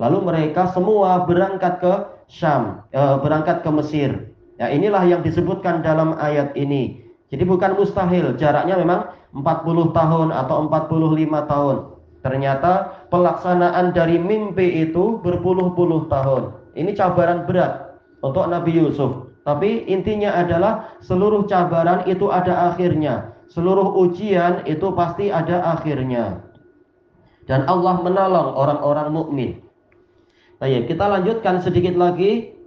Lalu 0.02 0.26
mereka 0.26 0.74
semua 0.74 1.30
berangkat 1.30 1.86
ke 1.86 1.94
Syam, 2.26 2.82
e, 2.90 3.02
berangkat 3.22 3.62
ke 3.62 3.70
Mesir. 3.70 4.34
Ya, 4.58 4.74
inilah 4.74 5.06
yang 5.06 5.22
disebutkan 5.22 5.86
dalam 5.86 6.18
ayat 6.18 6.58
ini. 6.58 7.06
Jadi 7.30 7.46
bukan 7.46 7.78
mustahil, 7.78 8.34
jaraknya 8.42 8.82
memang 8.82 9.14
40 9.38 9.94
tahun 9.94 10.34
atau 10.34 10.66
45 10.66 11.46
tahun. 11.46 11.78
Ternyata 12.26 13.06
pelaksanaan 13.14 13.94
dari 13.94 14.18
mimpi 14.18 14.90
itu 14.90 15.22
berpuluh-puluh 15.22 16.10
tahun. 16.10 16.74
Ini 16.74 16.98
cabaran 16.98 17.46
berat 17.46 18.02
untuk 18.26 18.50
Nabi 18.50 18.82
Yusuf. 18.82 19.35
Tapi 19.46 19.86
intinya 19.86 20.34
adalah 20.34 20.98
seluruh 21.06 21.46
cabaran 21.46 22.02
itu 22.10 22.34
ada 22.34 22.74
akhirnya. 22.74 23.38
Seluruh 23.54 23.94
ujian 23.94 24.66
itu 24.66 24.90
pasti 24.98 25.30
ada 25.30 25.62
akhirnya. 25.78 26.42
Dan 27.46 27.70
Allah 27.70 28.02
menolong 28.02 28.58
orang-orang 28.58 29.08
mukmin. 29.14 29.52
Baik, 30.58 30.90
kita 30.90 31.06
lanjutkan 31.06 31.62
sedikit 31.62 31.94
lagi. 31.94 32.58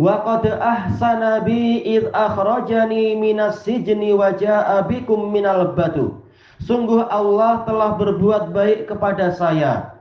Wa 0.00 0.24
qad 0.24 0.48
ahsana 0.48 1.44
bi 1.44 1.84
id 1.84 2.08
akhrajani 2.16 3.20
minas 3.20 3.60
sijni 3.60 4.16
wa 4.16 4.32
jaa 4.32 4.80
bikum 4.88 5.28
minal 5.28 5.76
batu. 5.76 6.16
Sungguh 6.64 7.04
Allah 7.12 7.68
telah 7.68 8.00
berbuat 8.00 8.56
baik 8.56 8.88
kepada 8.88 9.36
saya 9.36 10.00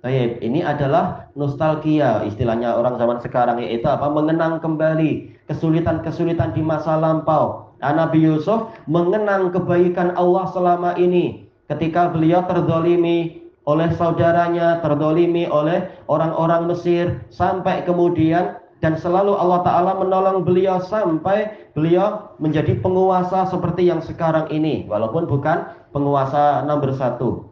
Baik, 0.00 0.40
ini 0.40 0.64
adalah 0.64 1.28
nostalgia 1.36 2.24
istilahnya 2.24 2.72
orang 2.72 2.96
zaman 2.96 3.20
sekarang 3.20 3.60
yaitu 3.60 3.84
apa? 3.84 4.08
Mengenang 4.08 4.56
kembali 4.56 5.39
kesulitan-kesulitan 5.50 6.54
di 6.54 6.62
masa 6.62 6.94
lampau. 6.94 7.74
Nah, 7.82 7.90
Nabi 7.90 8.22
Yusuf 8.22 8.70
mengenang 8.86 9.50
kebaikan 9.50 10.14
Allah 10.14 10.46
selama 10.54 10.94
ini 10.94 11.50
ketika 11.66 12.14
beliau 12.14 12.46
terdolimi 12.46 13.42
oleh 13.66 13.90
saudaranya, 13.98 14.78
terdolimi 14.78 15.50
oleh 15.50 15.90
orang-orang 16.06 16.70
Mesir, 16.70 17.18
sampai 17.34 17.82
kemudian 17.82 18.56
dan 18.80 18.96
selalu 18.96 19.36
Allah 19.36 19.60
Ta'ala 19.60 19.92
menolong 20.00 20.46
beliau 20.46 20.80
sampai 20.80 21.52
beliau 21.76 22.32
menjadi 22.40 22.80
penguasa 22.80 23.50
seperti 23.50 23.90
yang 23.90 24.00
sekarang 24.00 24.48
ini, 24.48 24.88
walaupun 24.88 25.28
bukan 25.28 25.68
penguasa 25.92 26.64
nomor 26.64 26.96
satu. 26.96 27.50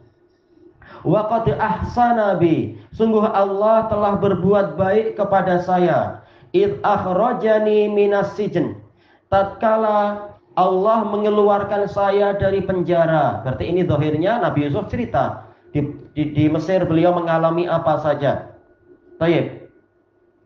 Waqad 1.06 1.54
ahsana 1.54 2.40
bi. 2.40 2.74
Sungguh 2.90 3.22
Allah 3.22 3.86
telah 3.86 4.18
berbuat 4.18 4.74
baik 4.74 5.14
kepada 5.14 5.62
saya 5.62 6.26
id 6.56 6.80
akhrajani 6.80 7.90
minas 7.92 8.34
sijin 8.34 8.78
tatkala 9.28 10.28
Allah 10.58 11.06
mengeluarkan 11.06 11.86
saya 11.86 12.34
dari 12.34 12.58
penjara. 12.58 13.46
Berarti 13.46 13.70
ini 13.70 13.86
dohirnya 13.86 14.42
Nabi 14.42 14.66
Yusuf 14.66 14.90
cerita. 14.90 15.46
Di, 15.70 15.86
di, 16.18 16.34
di 16.34 16.44
Mesir 16.50 16.82
beliau 16.82 17.14
mengalami 17.14 17.70
apa 17.70 18.02
saja. 18.02 18.58
Taib. 19.22 19.70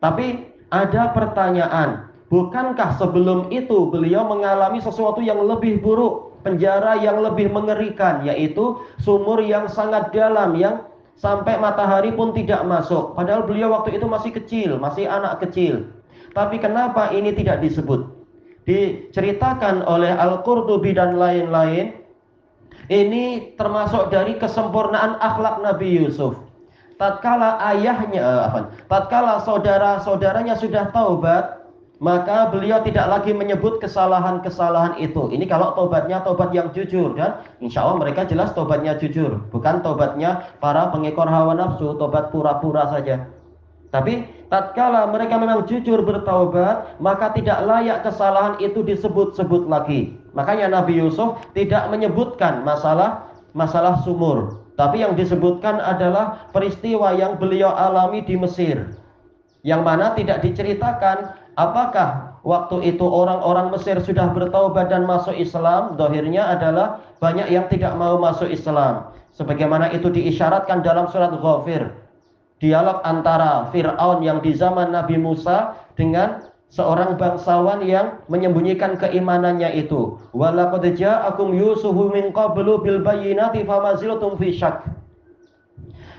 tapi 0.05 0.53
ada 0.69 1.17
pertanyaan. 1.17 2.13
Bukankah 2.29 2.97
sebelum 2.97 3.53
itu 3.53 3.93
beliau 3.93 4.25
mengalami 4.25 4.81
sesuatu 4.81 5.21
yang 5.25 5.41
lebih 5.45 5.81
buruk? 5.81 6.43
Penjara 6.43 6.99
yang 6.99 7.23
lebih 7.23 7.55
mengerikan 7.55 8.27
yaitu 8.27 8.83
sumur 8.99 9.39
yang 9.39 9.71
sangat 9.71 10.11
dalam 10.11 10.59
yang 10.59 10.83
sampai 11.19 11.57
matahari 11.61 12.11
pun 12.13 12.35
tidak 12.35 12.65
masuk. 12.67 13.15
Padahal 13.15 13.47
beliau 13.47 13.73
waktu 13.73 13.97
itu 13.97 14.07
masih 14.09 14.31
kecil, 14.35 14.77
masih 14.81 15.07
anak 15.07 15.41
kecil. 15.43 15.89
Tapi 16.33 16.59
kenapa 16.59 17.13
ini 17.13 17.33
tidak 17.37 17.61
disebut? 17.61 18.09
Diceritakan 18.65 19.85
oleh 19.85 20.15
Al-Qurtubi 20.15 20.95
dan 20.95 21.19
lain-lain, 21.19 21.99
ini 22.91 23.55
termasuk 23.55 24.11
dari 24.11 24.39
kesempurnaan 24.39 25.19
akhlak 25.23 25.63
Nabi 25.63 26.03
Yusuf. 26.03 26.35
Tatkala 26.99 27.59
ayahnya, 27.75 28.23
eh, 28.23 28.43
apa? 28.47 28.59
Tatkala 28.87 29.43
saudara-saudaranya 29.43 30.55
sudah 30.59 30.91
taubat, 30.95 31.62
maka 32.03 32.51
beliau 32.51 32.83
tidak 32.83 33.07
lagi 33.07 33.31
menyebut 33.31 33.79
kesalahan-kesalahan 33.79 34.99
itu. 34.99 35.31
Ini 35.31 35.47
kalau 35.47 35.71
tobatnya 35.79 36.19
tobat 36.27 36.51
yang 36.51 36.75
jujur 36.75 37.15
dan 37.15 37.47
insya 37.63 37.87
Allah 37.87 38.03
mereka 38.03 38.27
jelas 38.27 38.51
tobatnya 38.59 38.99
jujur, 38.99 39.39
bukan 39.55 39.87
tobatnya 39.87 40.51
para 40.59 40.91
pengekor 40.91 41.31
hawa 41.31 41.55
nafsu, 41.55 41.95
tobat 41.95 42.35
pura-pura 42.35 42.91
saja. 42.91 43.31
Tapi 43.95 44.27
tatkala 44.51 45.15
mereka 45.15 45.39
memang 45.39 45.63
jujur 45.71 46.03
bertaubat, 46.03 46.99
maka 46.99 47.31
tidak 47.39 47.63
layak 47.71 48.03
kesalahan 48.03 48.59
itu 48.59 48.83
disebut-sebut 48.83 49.71
lagi. 49.71 50.19
Makanya 50.35 50.75
Nabi 50.75 50.99
Yusuf 50.99 51.39
tidak 51.55 51.87
menyebutkan 51.87 52.67
masalah 52.67 53.31
masalah 53.55 54.03
sumur, 54.03 54.59
tapi 54.75 55.07
yang 55.07 55.15
disebutkan 55.15 55.79
adalah 55.79 56.51
peristiwa 56.51 57.15
yang 57.15 57.39
beliau 57.39 57.71
alami 57.71 58.27
di 58.27 58.35
Mesir. 58.35 58.91
Yang 59.63 59.83
mana 59.87 60.11
tidak 60.19 60.43
diceritakan 60.43 61.42
Apakah 61.61 62.41
waktu 62.49 62.97
itu 62.97 63.05
orang-orang 63.05 63.69
Mesir 63.77 64.01
sudah 64.01 64.33
bertaubat 64.33 64.89
dan 64.89 65.05
masuk 65.05 65.37
Islam? 65.37 66.01
Dohirnya 66.01 66.49
adalah 66.49 67.05
banyak 67.21 67.53
yang 67.53 67.69
tidak 67.69 67.93
mau 68.01 68.17
masuk 68.17 68.49
Islam. 68.49 69.13
Sebagaimana 69.37 69.93
itu 69.93 70.09
diisyaratkan 70.09 70.81
dalam 70.81 71.09
surat 71.13 71.33
Ghafir. 71.37 71.93
Dialog 72.63 73.03
antara 73.05 73.69
Fir'aun 73.75 74.23
yang 74.25 74.39
di 74.41 74.55
zaman 74.55 74.95
Nabi 74.95 75.19
Musa 75.19 75.77
dengan 75.99 76.47
seorang 76.73 77.21
bangsawan 77.21 77.85
yang 77.85 78.23
menyembunyikan 78.33 78.97
keimanannya 78.97 79.77
itu. 79.77 80.17
Walaqad 80.33 80.97
ja'akum 80.97 81.53
Yusufu 81.53 82.09
min 82.17 82.33
qablu 82.33 82.81
bil 82.81 83.05
bayyinati 83.05 83.69
famaziltum 83.69 84.41
fi. 84.41 84.57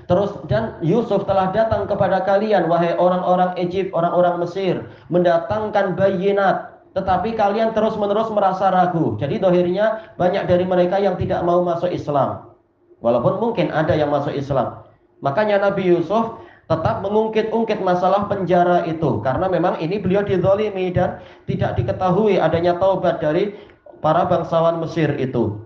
Terus 0.04 0.36
dan 0.52 0.76
Yusuf 0.84 1.24
telah 1.24 1.48
datang 1.52 1.88
kepada 1.88 2.20
kalian 2.28 2.68
wahai 2.68 2.92
orang-orang 3.00 3.56
Egypt, 3.56 3.88
orang-orang 3.96 4.44
Mesir, 4.44 4.84
mendatangkan 5.08 5.96
bayinat, 5.96 6.84
tetapi 6.92 7.32
kalian 7.32 7.72
terus-menerus 7.72 8.28
merasa 8.28 8.68
ragu. 8.68 9.16
Jadi 9.16 9.40
dohirnya 9.40 10.14
banyak 10.20 10.44
dari 10.44 10.68
mereka 10.68 11.00
yang 11.00 11.16
tidak 11.16 11.40
mau 11.40 11.64
masuk 11.64 11.88
Islam. 11.88 12.52
Walaupun 13.00 13.40
mungkin 13.40 13.72
ada 13.72 13.96
yang 13.96 14.12
masuk 14.12 14.32
Islam. 14.36 14.84
Makanya 15.24 15.60
Nabi 15.60 15.88
Yusuf 15.88 16.40
tetap 16.68 17.04
mengungkit-ungkit 17.04 17.80
masalah 17.84 18.24
penjara 18.28 18.88
itu 18.88 19.20
karena 19.20 19.52
memang 19.52 19.76
ini 19.80 20.00
beliau 20.00 20.24
didolimi 20.24 20.88
dan 20.92 21.20
tidak 21.44 21.76
diketahui 21.76 22.40
adanya 22.40 22.76
taubat 22.80 23.20
dari 23.20 23.52
para 24.00 24.24
bangsawan 24.28 24.80
Mesir 24.80 25.12
itu. 25.16 25.60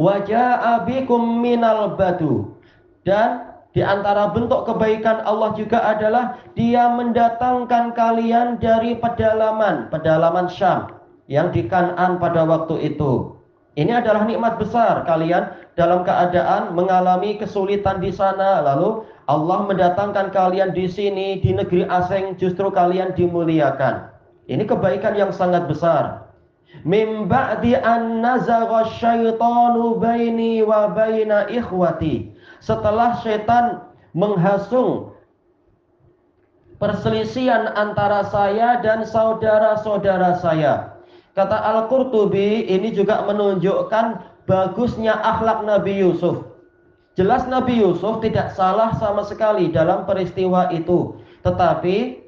Wajah 0.00 0.80
abikum 0.80 1.40
minal 1.44 1.96
badu 1.96 2.59
dan 3.04 3.50
di 3.70 3.86
antara 3.86 4.34
bentuk 4.34 4.66
kebaikan 4.66 5.22
Allah 5.22 5.54
juga 5.54 5.78
adalah 5.78 6.42
dia 6.58 6.90
mendatangkan 6.90 7.94
kalian 7.94 8.58
dari 8.58 8.98
pedalaman, 8.98 9.86
pedalaman 9.94 10.50
Syam 10.50 10.90
yang 11.30 11.54
di 11.54 11.70
Kanan 11.70 12.18
pada 12.18 12.42
waktu 12.42 12.90
itu. 12.90 13.38
Ini 13.78 14.02
adalah 14.02 14.26
nikmat 14.26 14.58
besar 14.58 15.06
kalian 15.06 15.54
dalam 15.78 16.02
keadaan 16.02 16.74
mengalami 16.74 17.38
kesulitan 17.38 18.02
di 18.02 18.10
sana 18.10 18.58
lalu 18.66 19.06
Allah 19.30 19.62
mendatangkan 19.70 20.34
kalian 20.34 20.74
di 20.74 20.90
sini 20.90 21.38
di 21.38 21.54
negeri 21.54 21.86
asing 21.86 22.34
justru 22.34 22.66
kalian 22.74 23.14
dimuliakan. 23.14 24.10
Ini 24.50 24.66
kebaikan 24.66 25.14
yang 25.14 25.30
sangat 25.30 25.70
besar. 25.70 26.26
Mim 26.82 27.30
ba'di 27.30 27.78
an 27.78 28.18
nazagha 28.18 28.90
syaitanu 28.98 30.02
baini 30.02 30.66
wa 30.66 30.90
baina 30.90 31.46
ikhwati 31.46 32.34
setelah 32.60 33.18
setan 33.24 33.84
menghasung 34.12 35.10
perselisihan 36.80 37.72
antara 37.76 38.24
saya 38.32 38.80
dan 38.80 39.04
saudara-saudara 39.04 40.40
saya. 40.40 40.96
Kata 41.36 41.56
Al-Qurtubi 41.56 42.66
ini 42.66 42.90
juga 42.90 43.22
menunjukkan 43.28 44.06
bagusnya 44.48 45.14
akhlak 45.20 45.62
Nabi 45.62 46.00
Yusuf. 46.02 46.42
Jelas 47.14 47.44
Nabi 47.46 47.78
Yusuf 47.78 48.24
tidak 48.24 48.56
salah 48.56 48.96
sama 48.96 49.22
sekali 49.28 49.68
dalam 49.70 50.08
peristiwa 50.08 50.72
itu. 50.72 51.20
Tetapi 51.44 52.26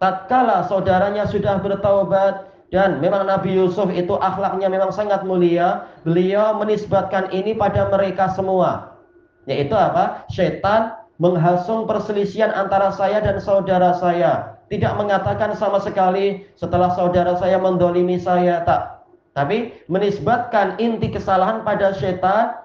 tatkala 0.00 0.66
saudaranya 0.66 1.28
sudah 1.28 1.60
bertaubat 1.60 2.48
dan 2.72 2.98
memang 3.02 3.26
Nabi 3.26 3.54
Yusuf 3.54 3.90
itu 3.92 4.16
akhlaknya 4.18 4.70
memang 4.70 4.94
sangat 4.94 5.26
mulia, 5.26 5.86
beliau 6.06 6.56
menisbatkan 6.58 7.28
ini 7.34 7.54
pada 7.54 7.90
mereka 7.90 8.32
semua. 8.32 8.99
Yaitu 9.48 9.72
apa? 9.72 10.24
Setan 10.28 10.96
menghasung 11.20 11.84
perselisihan 11.84 12.52
antara 12.52 12.92
saya 12.92 13.20
dan 13.20 13.36
saudara 13.40 13.96
saya. 14.00 14.56
Tidak 14.72 14.96
mengatakan 14.96 15.52
sama 15.58 15.82
sekali 15.82 16.48
setelah 16.56 16.94
saudara 16.96 17.36
saya 17.36 17.60
mendolimi 17.60 18.16
saya. 18.16 18.64
Tak. 18.64 19.04
Tapi 19.36 19.76
menisbatkan 19.86 20.80
inti 20.80 21.12
kesalahan 21.12 21.62
pada 21.62 21.94
setan 21.94 22.56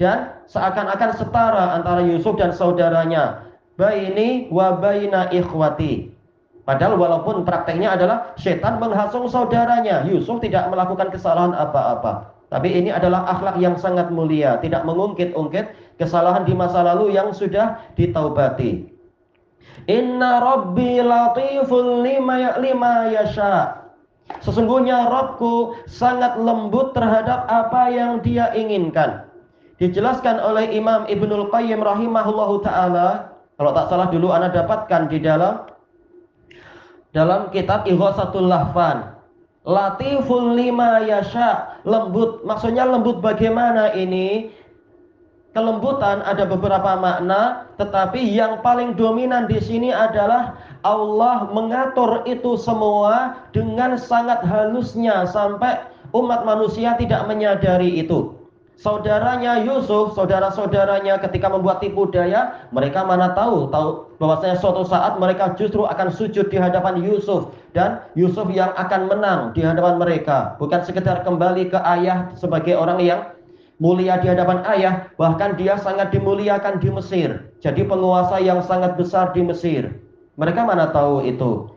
dan 0.00 0.40
seakan-akan 0.48 1.10
setara 1.16 1.64
antara 1.76 2.00
Yusuf 2.06 2.38
dan 2.38 2.54
saudaranya. 2.54 3.44
Baini 3.74 4.46
wa 4.48 4.78
baina 4.78 5.28
ikhwati. 5.34 6.14
Padahal 6.64 6.96
walaupun 6.96 7.44
prakteknya 7.44 7.92
adalah 7.92 8.32
setan 8.40 8.80
menghasung 8.80 9.28
saudaranya. 9.28 10.06
Yusuf 10.08 10.40
tidak 10.40 10.70
melakukan 10.72 11.12
kesalahan 11.12 11.52
apa-apa. 11.52 12.32
Tapi 12.48 12.70
ini 12.70 12.94
adalah 12.94 13.26
akhlak 13.34 13.58
yang 13.58 13.74
sangat 13.74 14.14
mulia, 14.14 14.62
tidak 14.62 14.86
mengungkit-ungkit 14.86 15.83
kesalahan 16.00 16.46
di 16.46 16.54
masa 16.56 16.82
lalu 16.82 17.14
yang 17.14 17.30
sudah 17.30 17.80
ditaubati. 17.94 18.90
Inna 19.84 20.40
Rabbi 20.40 21.02
latiful 21.02 22.00
lima, 22.00 22.34
ya, 22.40 22.52
lima 22.56 23.12
yasha. 23.12 23.84
Sesungguhnya 24.40 25.12
Robku 25.12 25.76
sangat 25.84 26.40
lembut 26.40 26.96
terhadap 26.96 27.44
apa 27.44 27.92
yang 27.92 28.24
dia 28.24 28.48
inginkan. 28.56 29.28
Dijelaskan 29.76 30.40
oleh 30.40 30.72
Imam 30.72 31.04
Ibnul 31.04 31.52
Qayyim 31.52 31.84
rahimahullahu 31.84 32.64
taala, 32.64 33.36
kalau 33.60 33.70
tak 33.76 33.92
salah 33.92 34.08
dulu 34.08 34.32
Anda 34.32 34.48
dapatkan 34.48 35.12
di 35.12 35.20
dalam 35.20 35.68
dalam 37.12 37.52
kitab 37.52 37.84
Ighasatul 37.84 38.48
Lahfan 38.48 39.14
Latiful 39.64 40.52
lima 40.52 41.00
yasha, 41.08 41.80
lembut. 41.88 42.44
Maksudnya 42.44 42.84
lembut 42.84 43.24
bagaimana 43.24 43.96
ini? 43.96 44.52
Kelembutan 45.54 46.18
ada 46.26 46.50
beberapa 46.50 46.98
makna, 46.98 47.70
tetapi 47.78 48.18
yang 48.18 48.58
paling 48.58 48.98
dominan 48.98 49.46
di 49.46 49.62
sini 49.62 49.94
adalah 49.94 50.58
Allah 50.82 51.46
mengatur 51.54 52.26
itu 52.26 52.58
semua 52.58 53.38
dengan 53.54 53.94
sangat 53.94 54.42
halusnya 54.42 55.30
sampai 55.30 55.78
umat 56.10 56.42
manusia 56.42 56.98
tidak 56.98 57.30
menyadari 57.30 58.02
itu. 58.02 58.34
Saudaranya 58.74 59.62
Yusuf, 59.62 60.18
saudara-saudaranya 60.18 61.22
ketika 61.22 61.46
membuat 61.46 61.78
tipu 61.78 62.10
daya, 62.10 62.66
mereka 62.74 63.06
mana 63.06 63.30
tahu 63.30 63.70
tahu 63.70 64.10
bahwasanya 64.18 64.58
suatu 64.58 64.82
saat 64.82 65.22
mereka 65.22 65.54
justru 65.54 65.86
akan 65.86 66.10
sujud 66.10 66.50
di 66.50 66.58
hadapan 66.58 66.98
Yusuf 66.98 67.54
dan 67.70 68.02
Yusuf 68.18 68.50
yang 68.50 68.74
akan 68.74 69.06
menang 69.06 69.40
di 69.54 69.62
hadapan 69.62 70.02
mereka 70.02 70.58
bukan 70.58 70.82
sekedar 70.82 71.22
kembali 71.22 71.70
ke 71.70 71.78
ayah 71.82 72.34
sebagai 72.34 72.74
orang 72.74 72.98
yang 72.98 73.20
mulia 73.82 74.18
di 74.22 74.30
hadapan 74.30 74.62
ayah 74.70 75.10
bahkan 75.18 75.58
dia 75.58 75.78
sangat 75.80 76.14
dimuliakan 76.14 76.78
di 76.78 76.88
Mesir. 76.90 77.54
Jadi 77.62 77.82
penguasa 77.86 78.38
yang 78.38 78.62
sangat 78.62 78.94
besar 78.98 79.34
di 79.34 79.42
Mesir. 79.42 79.90
Mereka 80.34 80.66
mana 80.66 80.90
tahu 80.90 81.24
itu? 81.26 81.70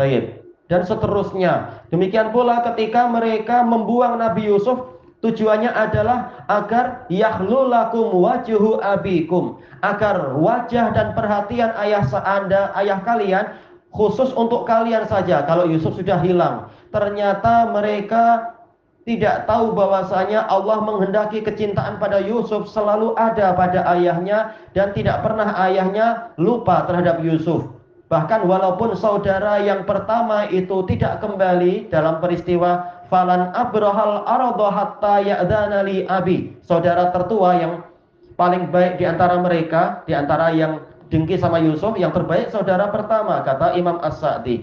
Taib. 0.00 0.40
Dan 0.68 0.88
seterusnya. 0.88 1.84
Demikian 1.92 2.32
pula 2.32 2.64
ketika 2.72 3.04
mereka 3.04 3.60
membuang 3.60 4.16
Nabi 4.16 4.48
Yusuf 4.48 4.92
Tujuannya 5.22 5.70
adalah 5.70 6.42
agar 6.50 7.06
yahlulakum 7.06 8.10
wajuhu 8.10 8.82
abikum, 8.82 9.62
agar 9.78 10.34
wajah 10.34 10.90
dan 10.90 11.14
perhatian 11.14 11.70
ayah 11.78 12.02
Anda, 12.26 12.74
ayah 12.74 12.98
kalian 13.06 13.54
khusus 13.94 14.34
untuk 14.34 14.66
kalian 14.66 15.06
saja. 15.06 15.46
Kalau 15.46 15.70
Yusuf 15.70 15.94
sudah 15.94 16.18
hilang, 16.18 16.66
ternyata 16.90 17.70
mereka 17.70 18.50
tidak 19.02 19.50
tahu 19.50 19.74
bahwasanya 19.74 20.46
Allah 20.46 20.78
menghendaki 20.78 21.42
kecintaan 21.42 21.98
pada 21.98 22.22
Yusuf 22.22 22.70
selalu 22.70 23.18
ada 23.18 23.50
pada 23.58 23.82
ayahnya 23.98 24.54
dan 24.78 24.94
tidak 24.94 25.26
pernah 25.26 25.50
ayahnya 25.66 26.30
lupa 26.38 26.86
terhadap 26.86 27.18
Yusuf. 27.18 27.66
Bahkan 28.06 28.46
walaupun 28.46 28.94
saudara 28.94 29.58
yang 29.58 29.82
pertama 29.88 30.46
itu 30.54 30.86
tidak 30.86 31.18
kembali 31.18 31.90
dalam 31.90 32.22
peristiwa 32.22 33.02
falan 33.10 33.50
abrahal 33.56 34.22
ardo 34.22 34.68
hatta 34.70 35.18
abi. 36.06 36.54
Saudara 36.62 37.10
tertua 37.10 37.58
yang 37.58 37.82
paling 38.38 38.70
baik 38.70 39.02
di 39.02 39.04
antara 39.08 39.40
mereka, 39.42 40.06
di 40.06 40.14
antara 40.14 40.54
yang 40.54 40.78
dengki 41.10 41.42
sama 41.42 41.58
Yusuf, 41.58 41.98
yang 41.98 42.14
terbaik 42.14 42.54
saudara 42.54 42.86
pertama, 42.88 43.42
kata 43.42 43.74
Imam 43.74 43.98
As-Sa'di. 43.98 44.62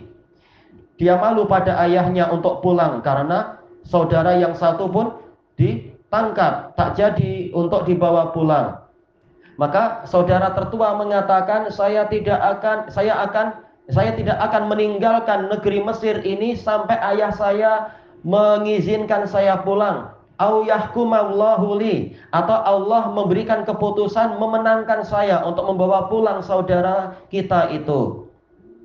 Dia 0.95 1.19
malu 1.19 1.43
pada 1.43 1.75
ayahnya 1.83 2.31
untuk 2.31 2.63
pulang 2.63 2.99
karena 3.03 3.58
saudara 3.89 4.37
yang 4.37 4.53
satu 4.53 4.85
pun 4.85 5.17
ditangkap, 5.57 6.77
tak 6.77 6.93
jadi 6.93 7.49
untuk 7.57 7.89
dibawa 7.89 8.29
pulang. 8.29 8.77
Maka 9.57 10.05
saudara 10.07 10.53
tertua 10.53 10.95
mengatakan, 10.95 11.67
saya 11.73 12.05
tidak 12.07 12.37
akan, 12.37 12.87
saya 12.93 13.17
akan, 13.25 13.65
saya 13.89 14.13
tidak 14.13 14.37
akan 14.39 14.71
meninggalkan 14.71 15.49
negeri 15.51 15.81
Mesir 15.83 16.21
ini 16.21 16.53
sampai 16.55 16.95
ayah 17.17 17.33
saya 17.33 17.91
mengizinkan 18.23 19.27
saya 19.27 19.59
pulang 19.65 20.15
li 20.39 22.15
atau 22.31 22.57
Allah 22.63 23.11
memberikan 23.11 23.67
keputusan 23.67 24.39
memenangkan 24.39 25.03
saya 25.03 25.43
untuk 25.43 25.67
membawa 25.67 26.07
pulang 26.07 26.39
saudara 26.39 27.19
kita 27.27 27.67
itu. 27.75 28.31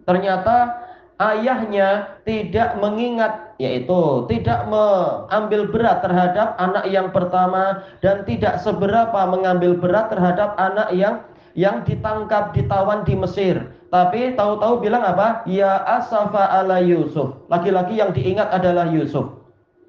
Ternyata 0.02 0.83
ayahnya 1.22 2.18
tidak 2.26 2.78
mengingat 2.82 3.54
yaitu 3.62 4.26
tidak 4.26 4.66
mengambil 4.66 5.70
berat 5.70 6.02
terhadap 6.02 6.58
anak 6.58 6.84
yang 6.90 7.14
pertama 7.14 7.86
dan 8.02 8.26
tidak 8.26 8.58
seberapa 8.62 9.20
mengambil 9.30 9.78
berat 9.78 10.10
terhadap 10.10 10.58
anak 10.58 10.90
yang 10.90 11.22
yang 11.54 11.86
ditangkap 11.86 12.50
ditawan 12.50 13.06
di 13.06 13.14
Mesir 13.14 13.62
tapi 13.94 14.34
tahu-tahu 14.34 14.82
bilang 14.82 15.06
apa? 15.06 15.46
Ya 15.46 15.78
asafa 15.86 16.50
ala 16.50 16.82
Yusuf. 16.82 17.46
Laki-laki 17.46 18.02
yang 18.02 18.10
diingat 18.10 18.50
adalah 18.50 18.90
Yusuf. 18.90 19.38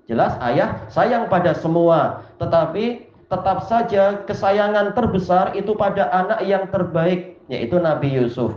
Jelas 0.05 0.37
ayah 0.45 0.85
sayang 0.93 1.25
pada 1.25 1.57
semua, 1.57 2.21
tetapi 2.37 3.09
tetap 3.25 3.65
saja 3.65 4.21
kesayangan 4.29 4.93
terbesar 4.93 5.57
itu 5.57 5.73
pada 5.73 6.05
anak 6.13 6.45
yang 6.45 6.69
terbaik, 6.69 7.41
yaitu 7.49 7.81
Nabi 7.81 8.13
Yusuf. 8.13 8.53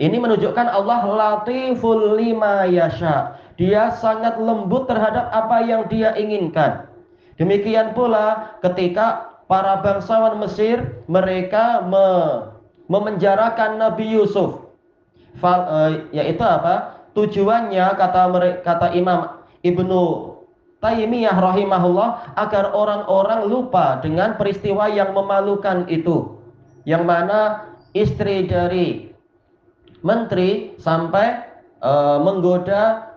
Ini 0.00 0.16
menunjukkan 0.16 0.68
Allah 0.72 1.04
latiful 1.04 2.16
lima 2.16 2.64
yasha. 2.64 3.36
Dia 3.60 3.92
sangat 4.00 4.40
lembut 4.40 4.88
terhadap 4.88 5.28
apa 5.28 5.60
yang 5.64 5.84
dia 5.92 6.16
inginkan. 6.16 6.88
Demikian 7.36 7.92
pula 7.92 8.56
ketika 8.64 9.36
para 9.44 9.84
bangsawan 9.84 10.40
Mesir 10.40 11.04
mereka 11.08 11.84
me 11.84 12.06
memenjarakan 12.88 13.80
Nabi 13.80 14.16
Yusuf. 14.16 14.68
Fal, 15.40 15.60
uh, 15.64 15.90
yaitu 16.12 16.44
apa? 16.44 17.04
Tujuannya 17.12 17.96
kata 17.96 18.32
kata 18.64 18.96
Imam 18.96 19.44
Ibnu 19.64 20.32
Taimiyah 20.82 21.38
rahimahullah 21.38 22.34
agar 22.34 22.74
orang-orang 22.74 23.46
lupa 23.46 24.02
dengan 24.02 24.34
peristiwa 24.34 24.90
yang 24.90 25.14
memalukan 25.14 25.86
itu. 25.86 26.42
Yang 26.82 27.04
mana 27.06 27.40
istri 27.94 28.50
dari 28.50 29.11
menteri 30.02 30.74
sampai 30.82 31.46
uh, 31.82 32.18
menggoda 32.22 33.14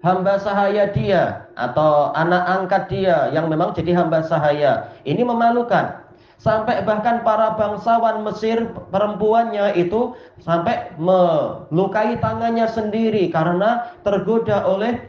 hamba 0.00 0.38
sahaya 0.38 0.90
dia 0.94 1.50
atau 1.58 2.14
anak 2.14 2.42
angkat 2.46 2.82
dia 2.90 3.30
yang 3.34 3.50
memang 3.50 3.74
jadi 3.74 3.98
hamba 3.98 4.22
sahaya. 4.22 4.94
Ini 5.02 5.26
memalukan. 5.26 6.06
Sampai 6.36 6.84
bahkan 6.84 7.24
para 7.24 7.56
bangsawan 7.56 8.20
Mesir 8.20 8.68
perempuannya 8.92 9.72
itu 9.72 10.12
sampai 10.44 10.92
melukai 11.00 12.20
tangannya 12.20 12.68
sendiri 12.68 13.32
karena 13.32 13.88
tergoda 14.04 14.62
oleh 14.68 15.00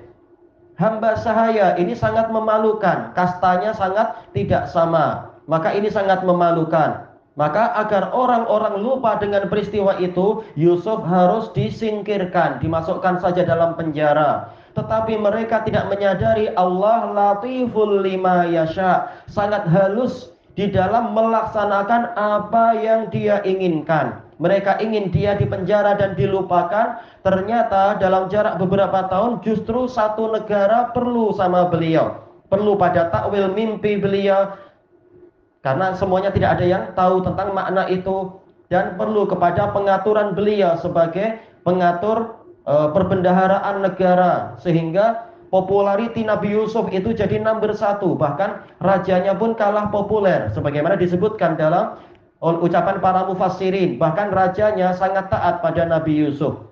hamba 0.80 1.20
sahaya. 1.20 1.76
Ini 1.76 1.94
sangat 2.00 2.32
memalukan. 2.32 3.12
Kastanya 3.12 3.76
sangat 3.76 4.24
tidak 4.32 4.72
sama. 4.72 5.36
Maka 5.52 5.76
ini 5.76 5.92
sangat 5.92 6.24
memalukan 6.24 7.07
maka 7.38 7.72
agar 7.78 8.10
orang-orang 8.12 8.82
lupa 8.82 9.16
dengan 9.22 9.46
peristiwa 9.48 9.96
itu 10.02 10.44
Yusuf 10.58 11.06
harus 11.06 11.54
disingkirkan 11.54 12.60
dimasukkan 12.60 13.22
saja 13.22 13.46
dalam 13.46 13.78
penjara 13.78 14.50
tetapi 14.78 15.18
mereka 15.18 15.66
tidak 15.66 15.90
menyadari 15.90 16.54
Allah 16.54 17.10
latiful 17.10 18.02
lima 18.02 18.46
yasha 18.46 19.10
sangat 19.26 19.66
halus 19.70 20.34
di 20.58 20.66
dalam 20.74 21.14
melaksanakan 21.14 22.18
apa 22.18 22.78
yang 22.82 23.14
dia 23.14 23.46
inginkan. 23.46 24.26
Mereka 24.42 24.82
ingin 24.82 25.14
dia 25.14 25.38
dipenjara 25.38 25.98
dan 25.98 26.18
dilupakan, 26.18 26.98
ternyata 27.22 27.98
dalam 28.02 28.30
jarak 28.30 28.58
beberapa 28.58 29.06
tahun 29.10 29.42
justru 29.46 29.86
satu 29.86 30.34
negara 30.34 30.94
perlu 30.94 31.34
sama 31.38 31.70
beliau. 31.70 32.26
Perlu 32.50 32.78
pada 32.78 33.10
takwil 33.14 33.54
mimpi 33.54 33.98
beliau, 34.02 34.54
karena 35.68 35.92
semuanya 36.00 36.32
tidak 36.32 36.56
ada 36.56 36.64
yang 36.64 36.84
tahu 36.96 37.20
tentang 37.28 37.52
makna 37.52 37.92
itu 37.92 38.40
dan 38.72 38.96
perlu 38.96 39.28
kepada 39.28 39.76
pengaturan 39.76 40.32
beliau 40.32 40.80
sebagai 40.80 41.44
pengatur 41.68 42.40
e, 42.64 42.96
perbendaharaan 42.96 43.84
negara. 43.84 44.56
Sehingga 44.64 45.28
populariti 45.52 46.24
Nabi 46.24 46.56
Yusuf 46.56 46.88
itu 46.96 47.12
jadi 47.12 47.44
nomor 47.44 47.76
satu. 47.76 48.16
Bahkan 48.16 48.80
rajanya 48.80 49.36
pun 49.36 49.60
kalah 49.60 49.92
populer. 49.92 50.48
Sebagaimana 50.56 50.96
disebutkan 50.96 51.60
dalam 51.60 52.00
ucapan 52.40 53.04
para 53.04 53.28
mufassirin. 53.28 54.00
Bahkan 54.00 54.32
rajanya 54.32 54.96
sangat 54.96 55.28
taat 55.28 55.60
pada 55.60 55.84
Nabi 55.84 56.16
Yusuf. 56.16 56.64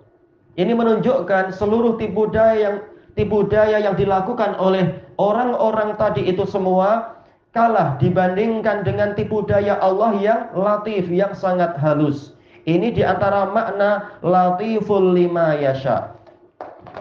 Ini 0.55 0.71
menunjukkan 0.71 1.51
seluruh 1.51 1.99
tipu 1.99 2.31
daya 2.31 2.55
yang 2.55 2.75
tipu 3.19 3.43
daya 3.43 3.75
yang 3.84 3.99
dilakukan 3.99 4.55
oleh 4.55 5.03
orang-orang 5.19 5.99
tadi 5.99 6.31
itu 6.31 6.47
semua 6.47 7.14
kalah 7.56 7.96
dibandingkan 8.04 8.84
dengan 8.84 9.15
tipu 9.15 9.48
daya 9.48 9.80
Allah 9.80 10.12
yang 10.20 10.41
latif 10.52 11.08
yang 11.08 11.32
sangat 11.32 11.80
halus 11.80 12.36
ini 12.68 12.91
di 12.91 13.02
antara 13.02 13.48
makna 13.50 14.20
latiful 14.20 15.15
lima 15.15 15.56
yasha 15.56 16.15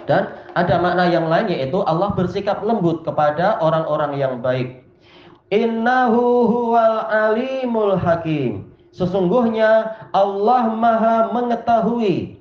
dan 0.06 0.36
ada 0.52 0.76
makna 0.78 1.08
yang 1.08 1.26
lain 1.26 1.50
yaitu 1.50 1.80
Allah 1.86 2.12
bersikap 2.12 2.60
lembut 2.60 3.02
kepada 3.02 3.58
orang-orang 3.62 4.18
yang 4.20 4.34
baik. 4.42 4.84
Innahu 5.48 6.50
huwal 6.50 7.06
alimul 7.08 7.96
hakim. 7.96 8.74
Sesungguhnya 8.94 9.94
Allah 10.14 10.70
maha 10.70 11.30
mengetahui. 11.34 12.38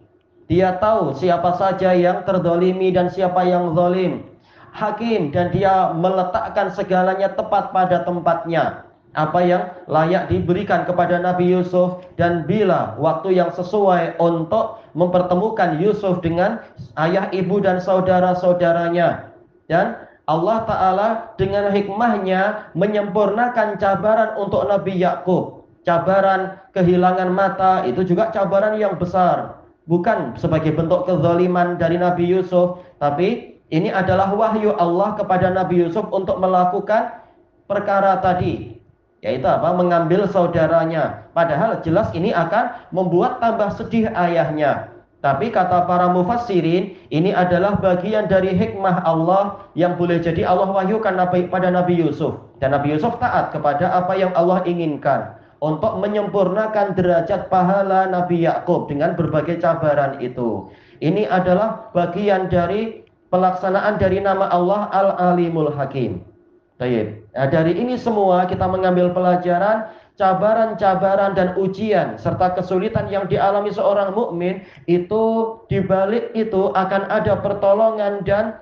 Dia 0.51 0.77
tahu 0.77 1.17
siapa 1.17 1.55
saja 1.57 1.95
yang 1.95 2.27
terdolimi 2.27 2.93
dan 2.93 3.09
siapa 3.09 3.41
yang 3.47 3.73
zalim. 3.73 4.32
Hakim 4.73 5.29
dan 5.29 5.53
dia 5.53 5.93
meletakkan 5.93 6.73
segalanya 6.73 7.29
tepat 7.29 7.69
pada 7.69 8.01
tempatnya. 8.01 8.89
Apa 9.13 9.45
yang 9.45 9.69
layak 9.85 10.33
diberikan 10.33 10.89
kepada 10.89 11.21
Nabi 11.21 11.53
Yusuf 11.53 12.01
dan 12.17 12.49
bila 12.49 12.97
waktu 12.97 13.37
yang 13.37 13.53
sesuai 13.53 14.17
untuk 14.17 14.81
mempertemukan 14.97 15.77
Yusuf 15.77 16.25
dengan 16.25 16.65
ayah 16.97 17.29
ibu 17.29 17.61
dan 17.61 17.77
saudara-saudaranya. 17.77 19.29
Dan 19.69 20.01
Allah 20.25 20.65
Ta'ala 20.65 21.09
dengan 21.37 21.69
hikmahnya 21.69 22.73
menyempurnakan 22.73 23.77
cabaran 23.77 24.33
untuk 24.41 24.65
Nabi 24.65 24.97
Yakub. 24.97 25.69
Cabaran 25.85 26.57
kehilangan 26.73 27.29
mata 27.29 27.85
itu 27.85 28.01
juga 28.01 28.33
cabaran 28.33 28.81
yang 28.81 28.97
besar. 28.97 29.61
Bukan 29.85 30.39
sebagai 30.41 30.73
bentuk 30.73 31.05
kezaliman 31.05 31.77
dari 31.77 32.01
Nabi 32.01 32.25
Yusuf 32.25 32.81
tapi 32.97 33.52
ini 33.73 33.89
adalah 33.89 34.29
wahyu 34.37 34.77
Allah 34.77 35.17
kepada 35.17 35.49
Nabi 35.49 35.81
Yusuf 35.81 36.05
untuk 36.13 36.37
melakukan 36.37 37.25
perkara 37.65 38.21
tadi 38.21 38.73
yaitu 39.23 39.47
apa? 39.47 39.71
Mengambil 39.71 40.27
saudaranya. 40.27 41.31
Padahal 41.31 41.79
jelas 41.81 42.11
ini 42.11 42.35
akan 42.35 42.91
membuat 42.91 43.39
tambah 43.39 43.71
sedih 43.79 44.11
ayahnya. 44.11 44.91
Tapi 45.23 45.55
kata 45.55 45.87
para 45.87 46.11
mufassirin, 46.11 46.99
ini 47.07 47.31
adalah 47.31 47.79
bagian 47.79 48.27
dari 48.27 48.51
hikmah 48.51 49.07
Allah 49.07 49.63
yang 49.71 49.95
boleh 49.95 50.19
jadi 50.19 50.43
Allah 50.43 50.67
wahyukan 50.67 51.15
pada 51.47 51.71
Nabi 51.71 52.03
Yusuf. 52.03 52.35
Dan 52.59 52.75
Nabi 52.75 52.91
Yusuf 52.91 53.15
taat 53.23 53.55
kepada 53.55 53.95
apa 53.95 54.19
yang 54.19 54.35
Allah 54.35 54.59
inginkan 54.67 55.39
untuk 55.63 55.95
menyempurnakan 56.03 56.91
derajat 56.91 57.47
pahala 57.47 58.11
Nabi 58.11 58.43
Yakub 58.43 58.91
dengan 58.91 59.15
berbagai 59.15 59.63
cabaran 59.63 60.19
itu. 60.19 60.67
Ini 60.99 61.31
adalah 61.31 61.87
bagian 61.95 62.51
dari 62.51 63.02
pelaksanaan 63.33 63.97
dari 63.97 64.21
nama 64.21 64.45
Allah 64.53 64.93
Al-Alimul 64.93 65.73
Hakim. 65.73 66.21
Baik. 66.77 67.25
Nah, 67.33 67.49
dari 67.49 67.73
ini 67.73 67.97
semua 67.97 68.45
kita 68.45 68.69
mengambil 68.69 69.09
pelajaran 69.09 69.89
cabaran-cabaran 70.13 71.33
dan 71.33 71.57
ujian 71.57 72.21
serta 72.21 72.53
kesulitan 72.53 73.09
yang 73.09 73.25
dialami 73.25 73.73
seorang 73.73 74.13
mukmin 74.13 74.61
itu 74.85 75.57
dibalik 75.65 76.29
itu 76.37 76.69
akan 76.77 77.09
ada 77.09 77.41
pertolongan 77.41 78.21
dan 78.21 78.61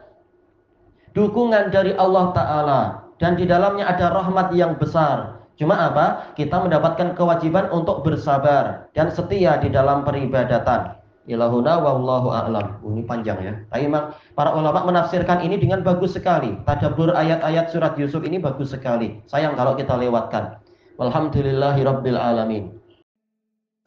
dukungan 1.12 1.76
dari 1.76 1.92
Allah 2.00 2.32
taala 2.32 2.82
dan 3.20 3.36
di 3.36 3.44
dalamnya 3.44 3.92
ada 3.92 4.16
rahmat 4.16 4.56
yang 4.56 4.80
besar. 4.80 5.44
Cuma 5.60 5.76
apa? 5.76 6.32
Kita 6.40 6.64
mendapatkan 6.64 7.14
kewajiban 7.20 7.68
untuk 7.76 8.08
bersabar 8.08 8.88
dan 8.96 9.12
setia 9.12 9.60
di 9.60 9.68
dalam 9.68 10.08
peribadatan 10.08 11.01
ilahuna 11.32 11.80
wallahu 11.80 12.28
a'lam. 12.36 12.84
Ini 12.84 13.08
panjang 13.08 13.40
ya. 13.40 13.56
Tapi 13.72 13.88
memang 13.88 14.12
para 14.36 14.52
ulama 14.52 14.84
menafsirkan 14.84 15.42
ini 15.48 15.56
dengan 15.56 15.80
bagus 15.82 16.12
sekali. 16.14 16.60
Tadabur 16.68 17.16
ayat-ayat 17.16 17.72
surat 17.72 17.96
Yusuf 17.96 18.22
ini 18.28 18.38
bagus 18.44 18.76
sekali. 18.76 19.24
Sayang 19.32 19.56
kalau 19.56 19.80
kita 19.80 19.96
lewatkan. 19.96 20.60
Walhamdulillahirabbil 21.00 22.20
alamin. 22.20 22.76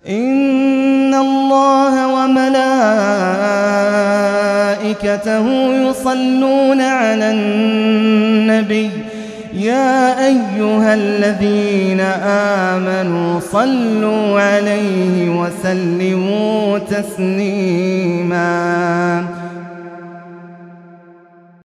Inna 0.05 1.21
Allah 1.21 1.95
wa 2.13 2.29
malaikatahu 4.85 5.53
yusalluna 5.89 6.89
ala 7.13 7.33
nabi. 8.49 9.14
يا 9.55 10.27
أيها 10.27 10.95
الذين 10.95 12.01
آمنوا 12.71 13.41
صلوا 13.41 14.41
عليه 14.41 15.29
وسلموا 15.29 16.79
تسليماً. 16.79 18.35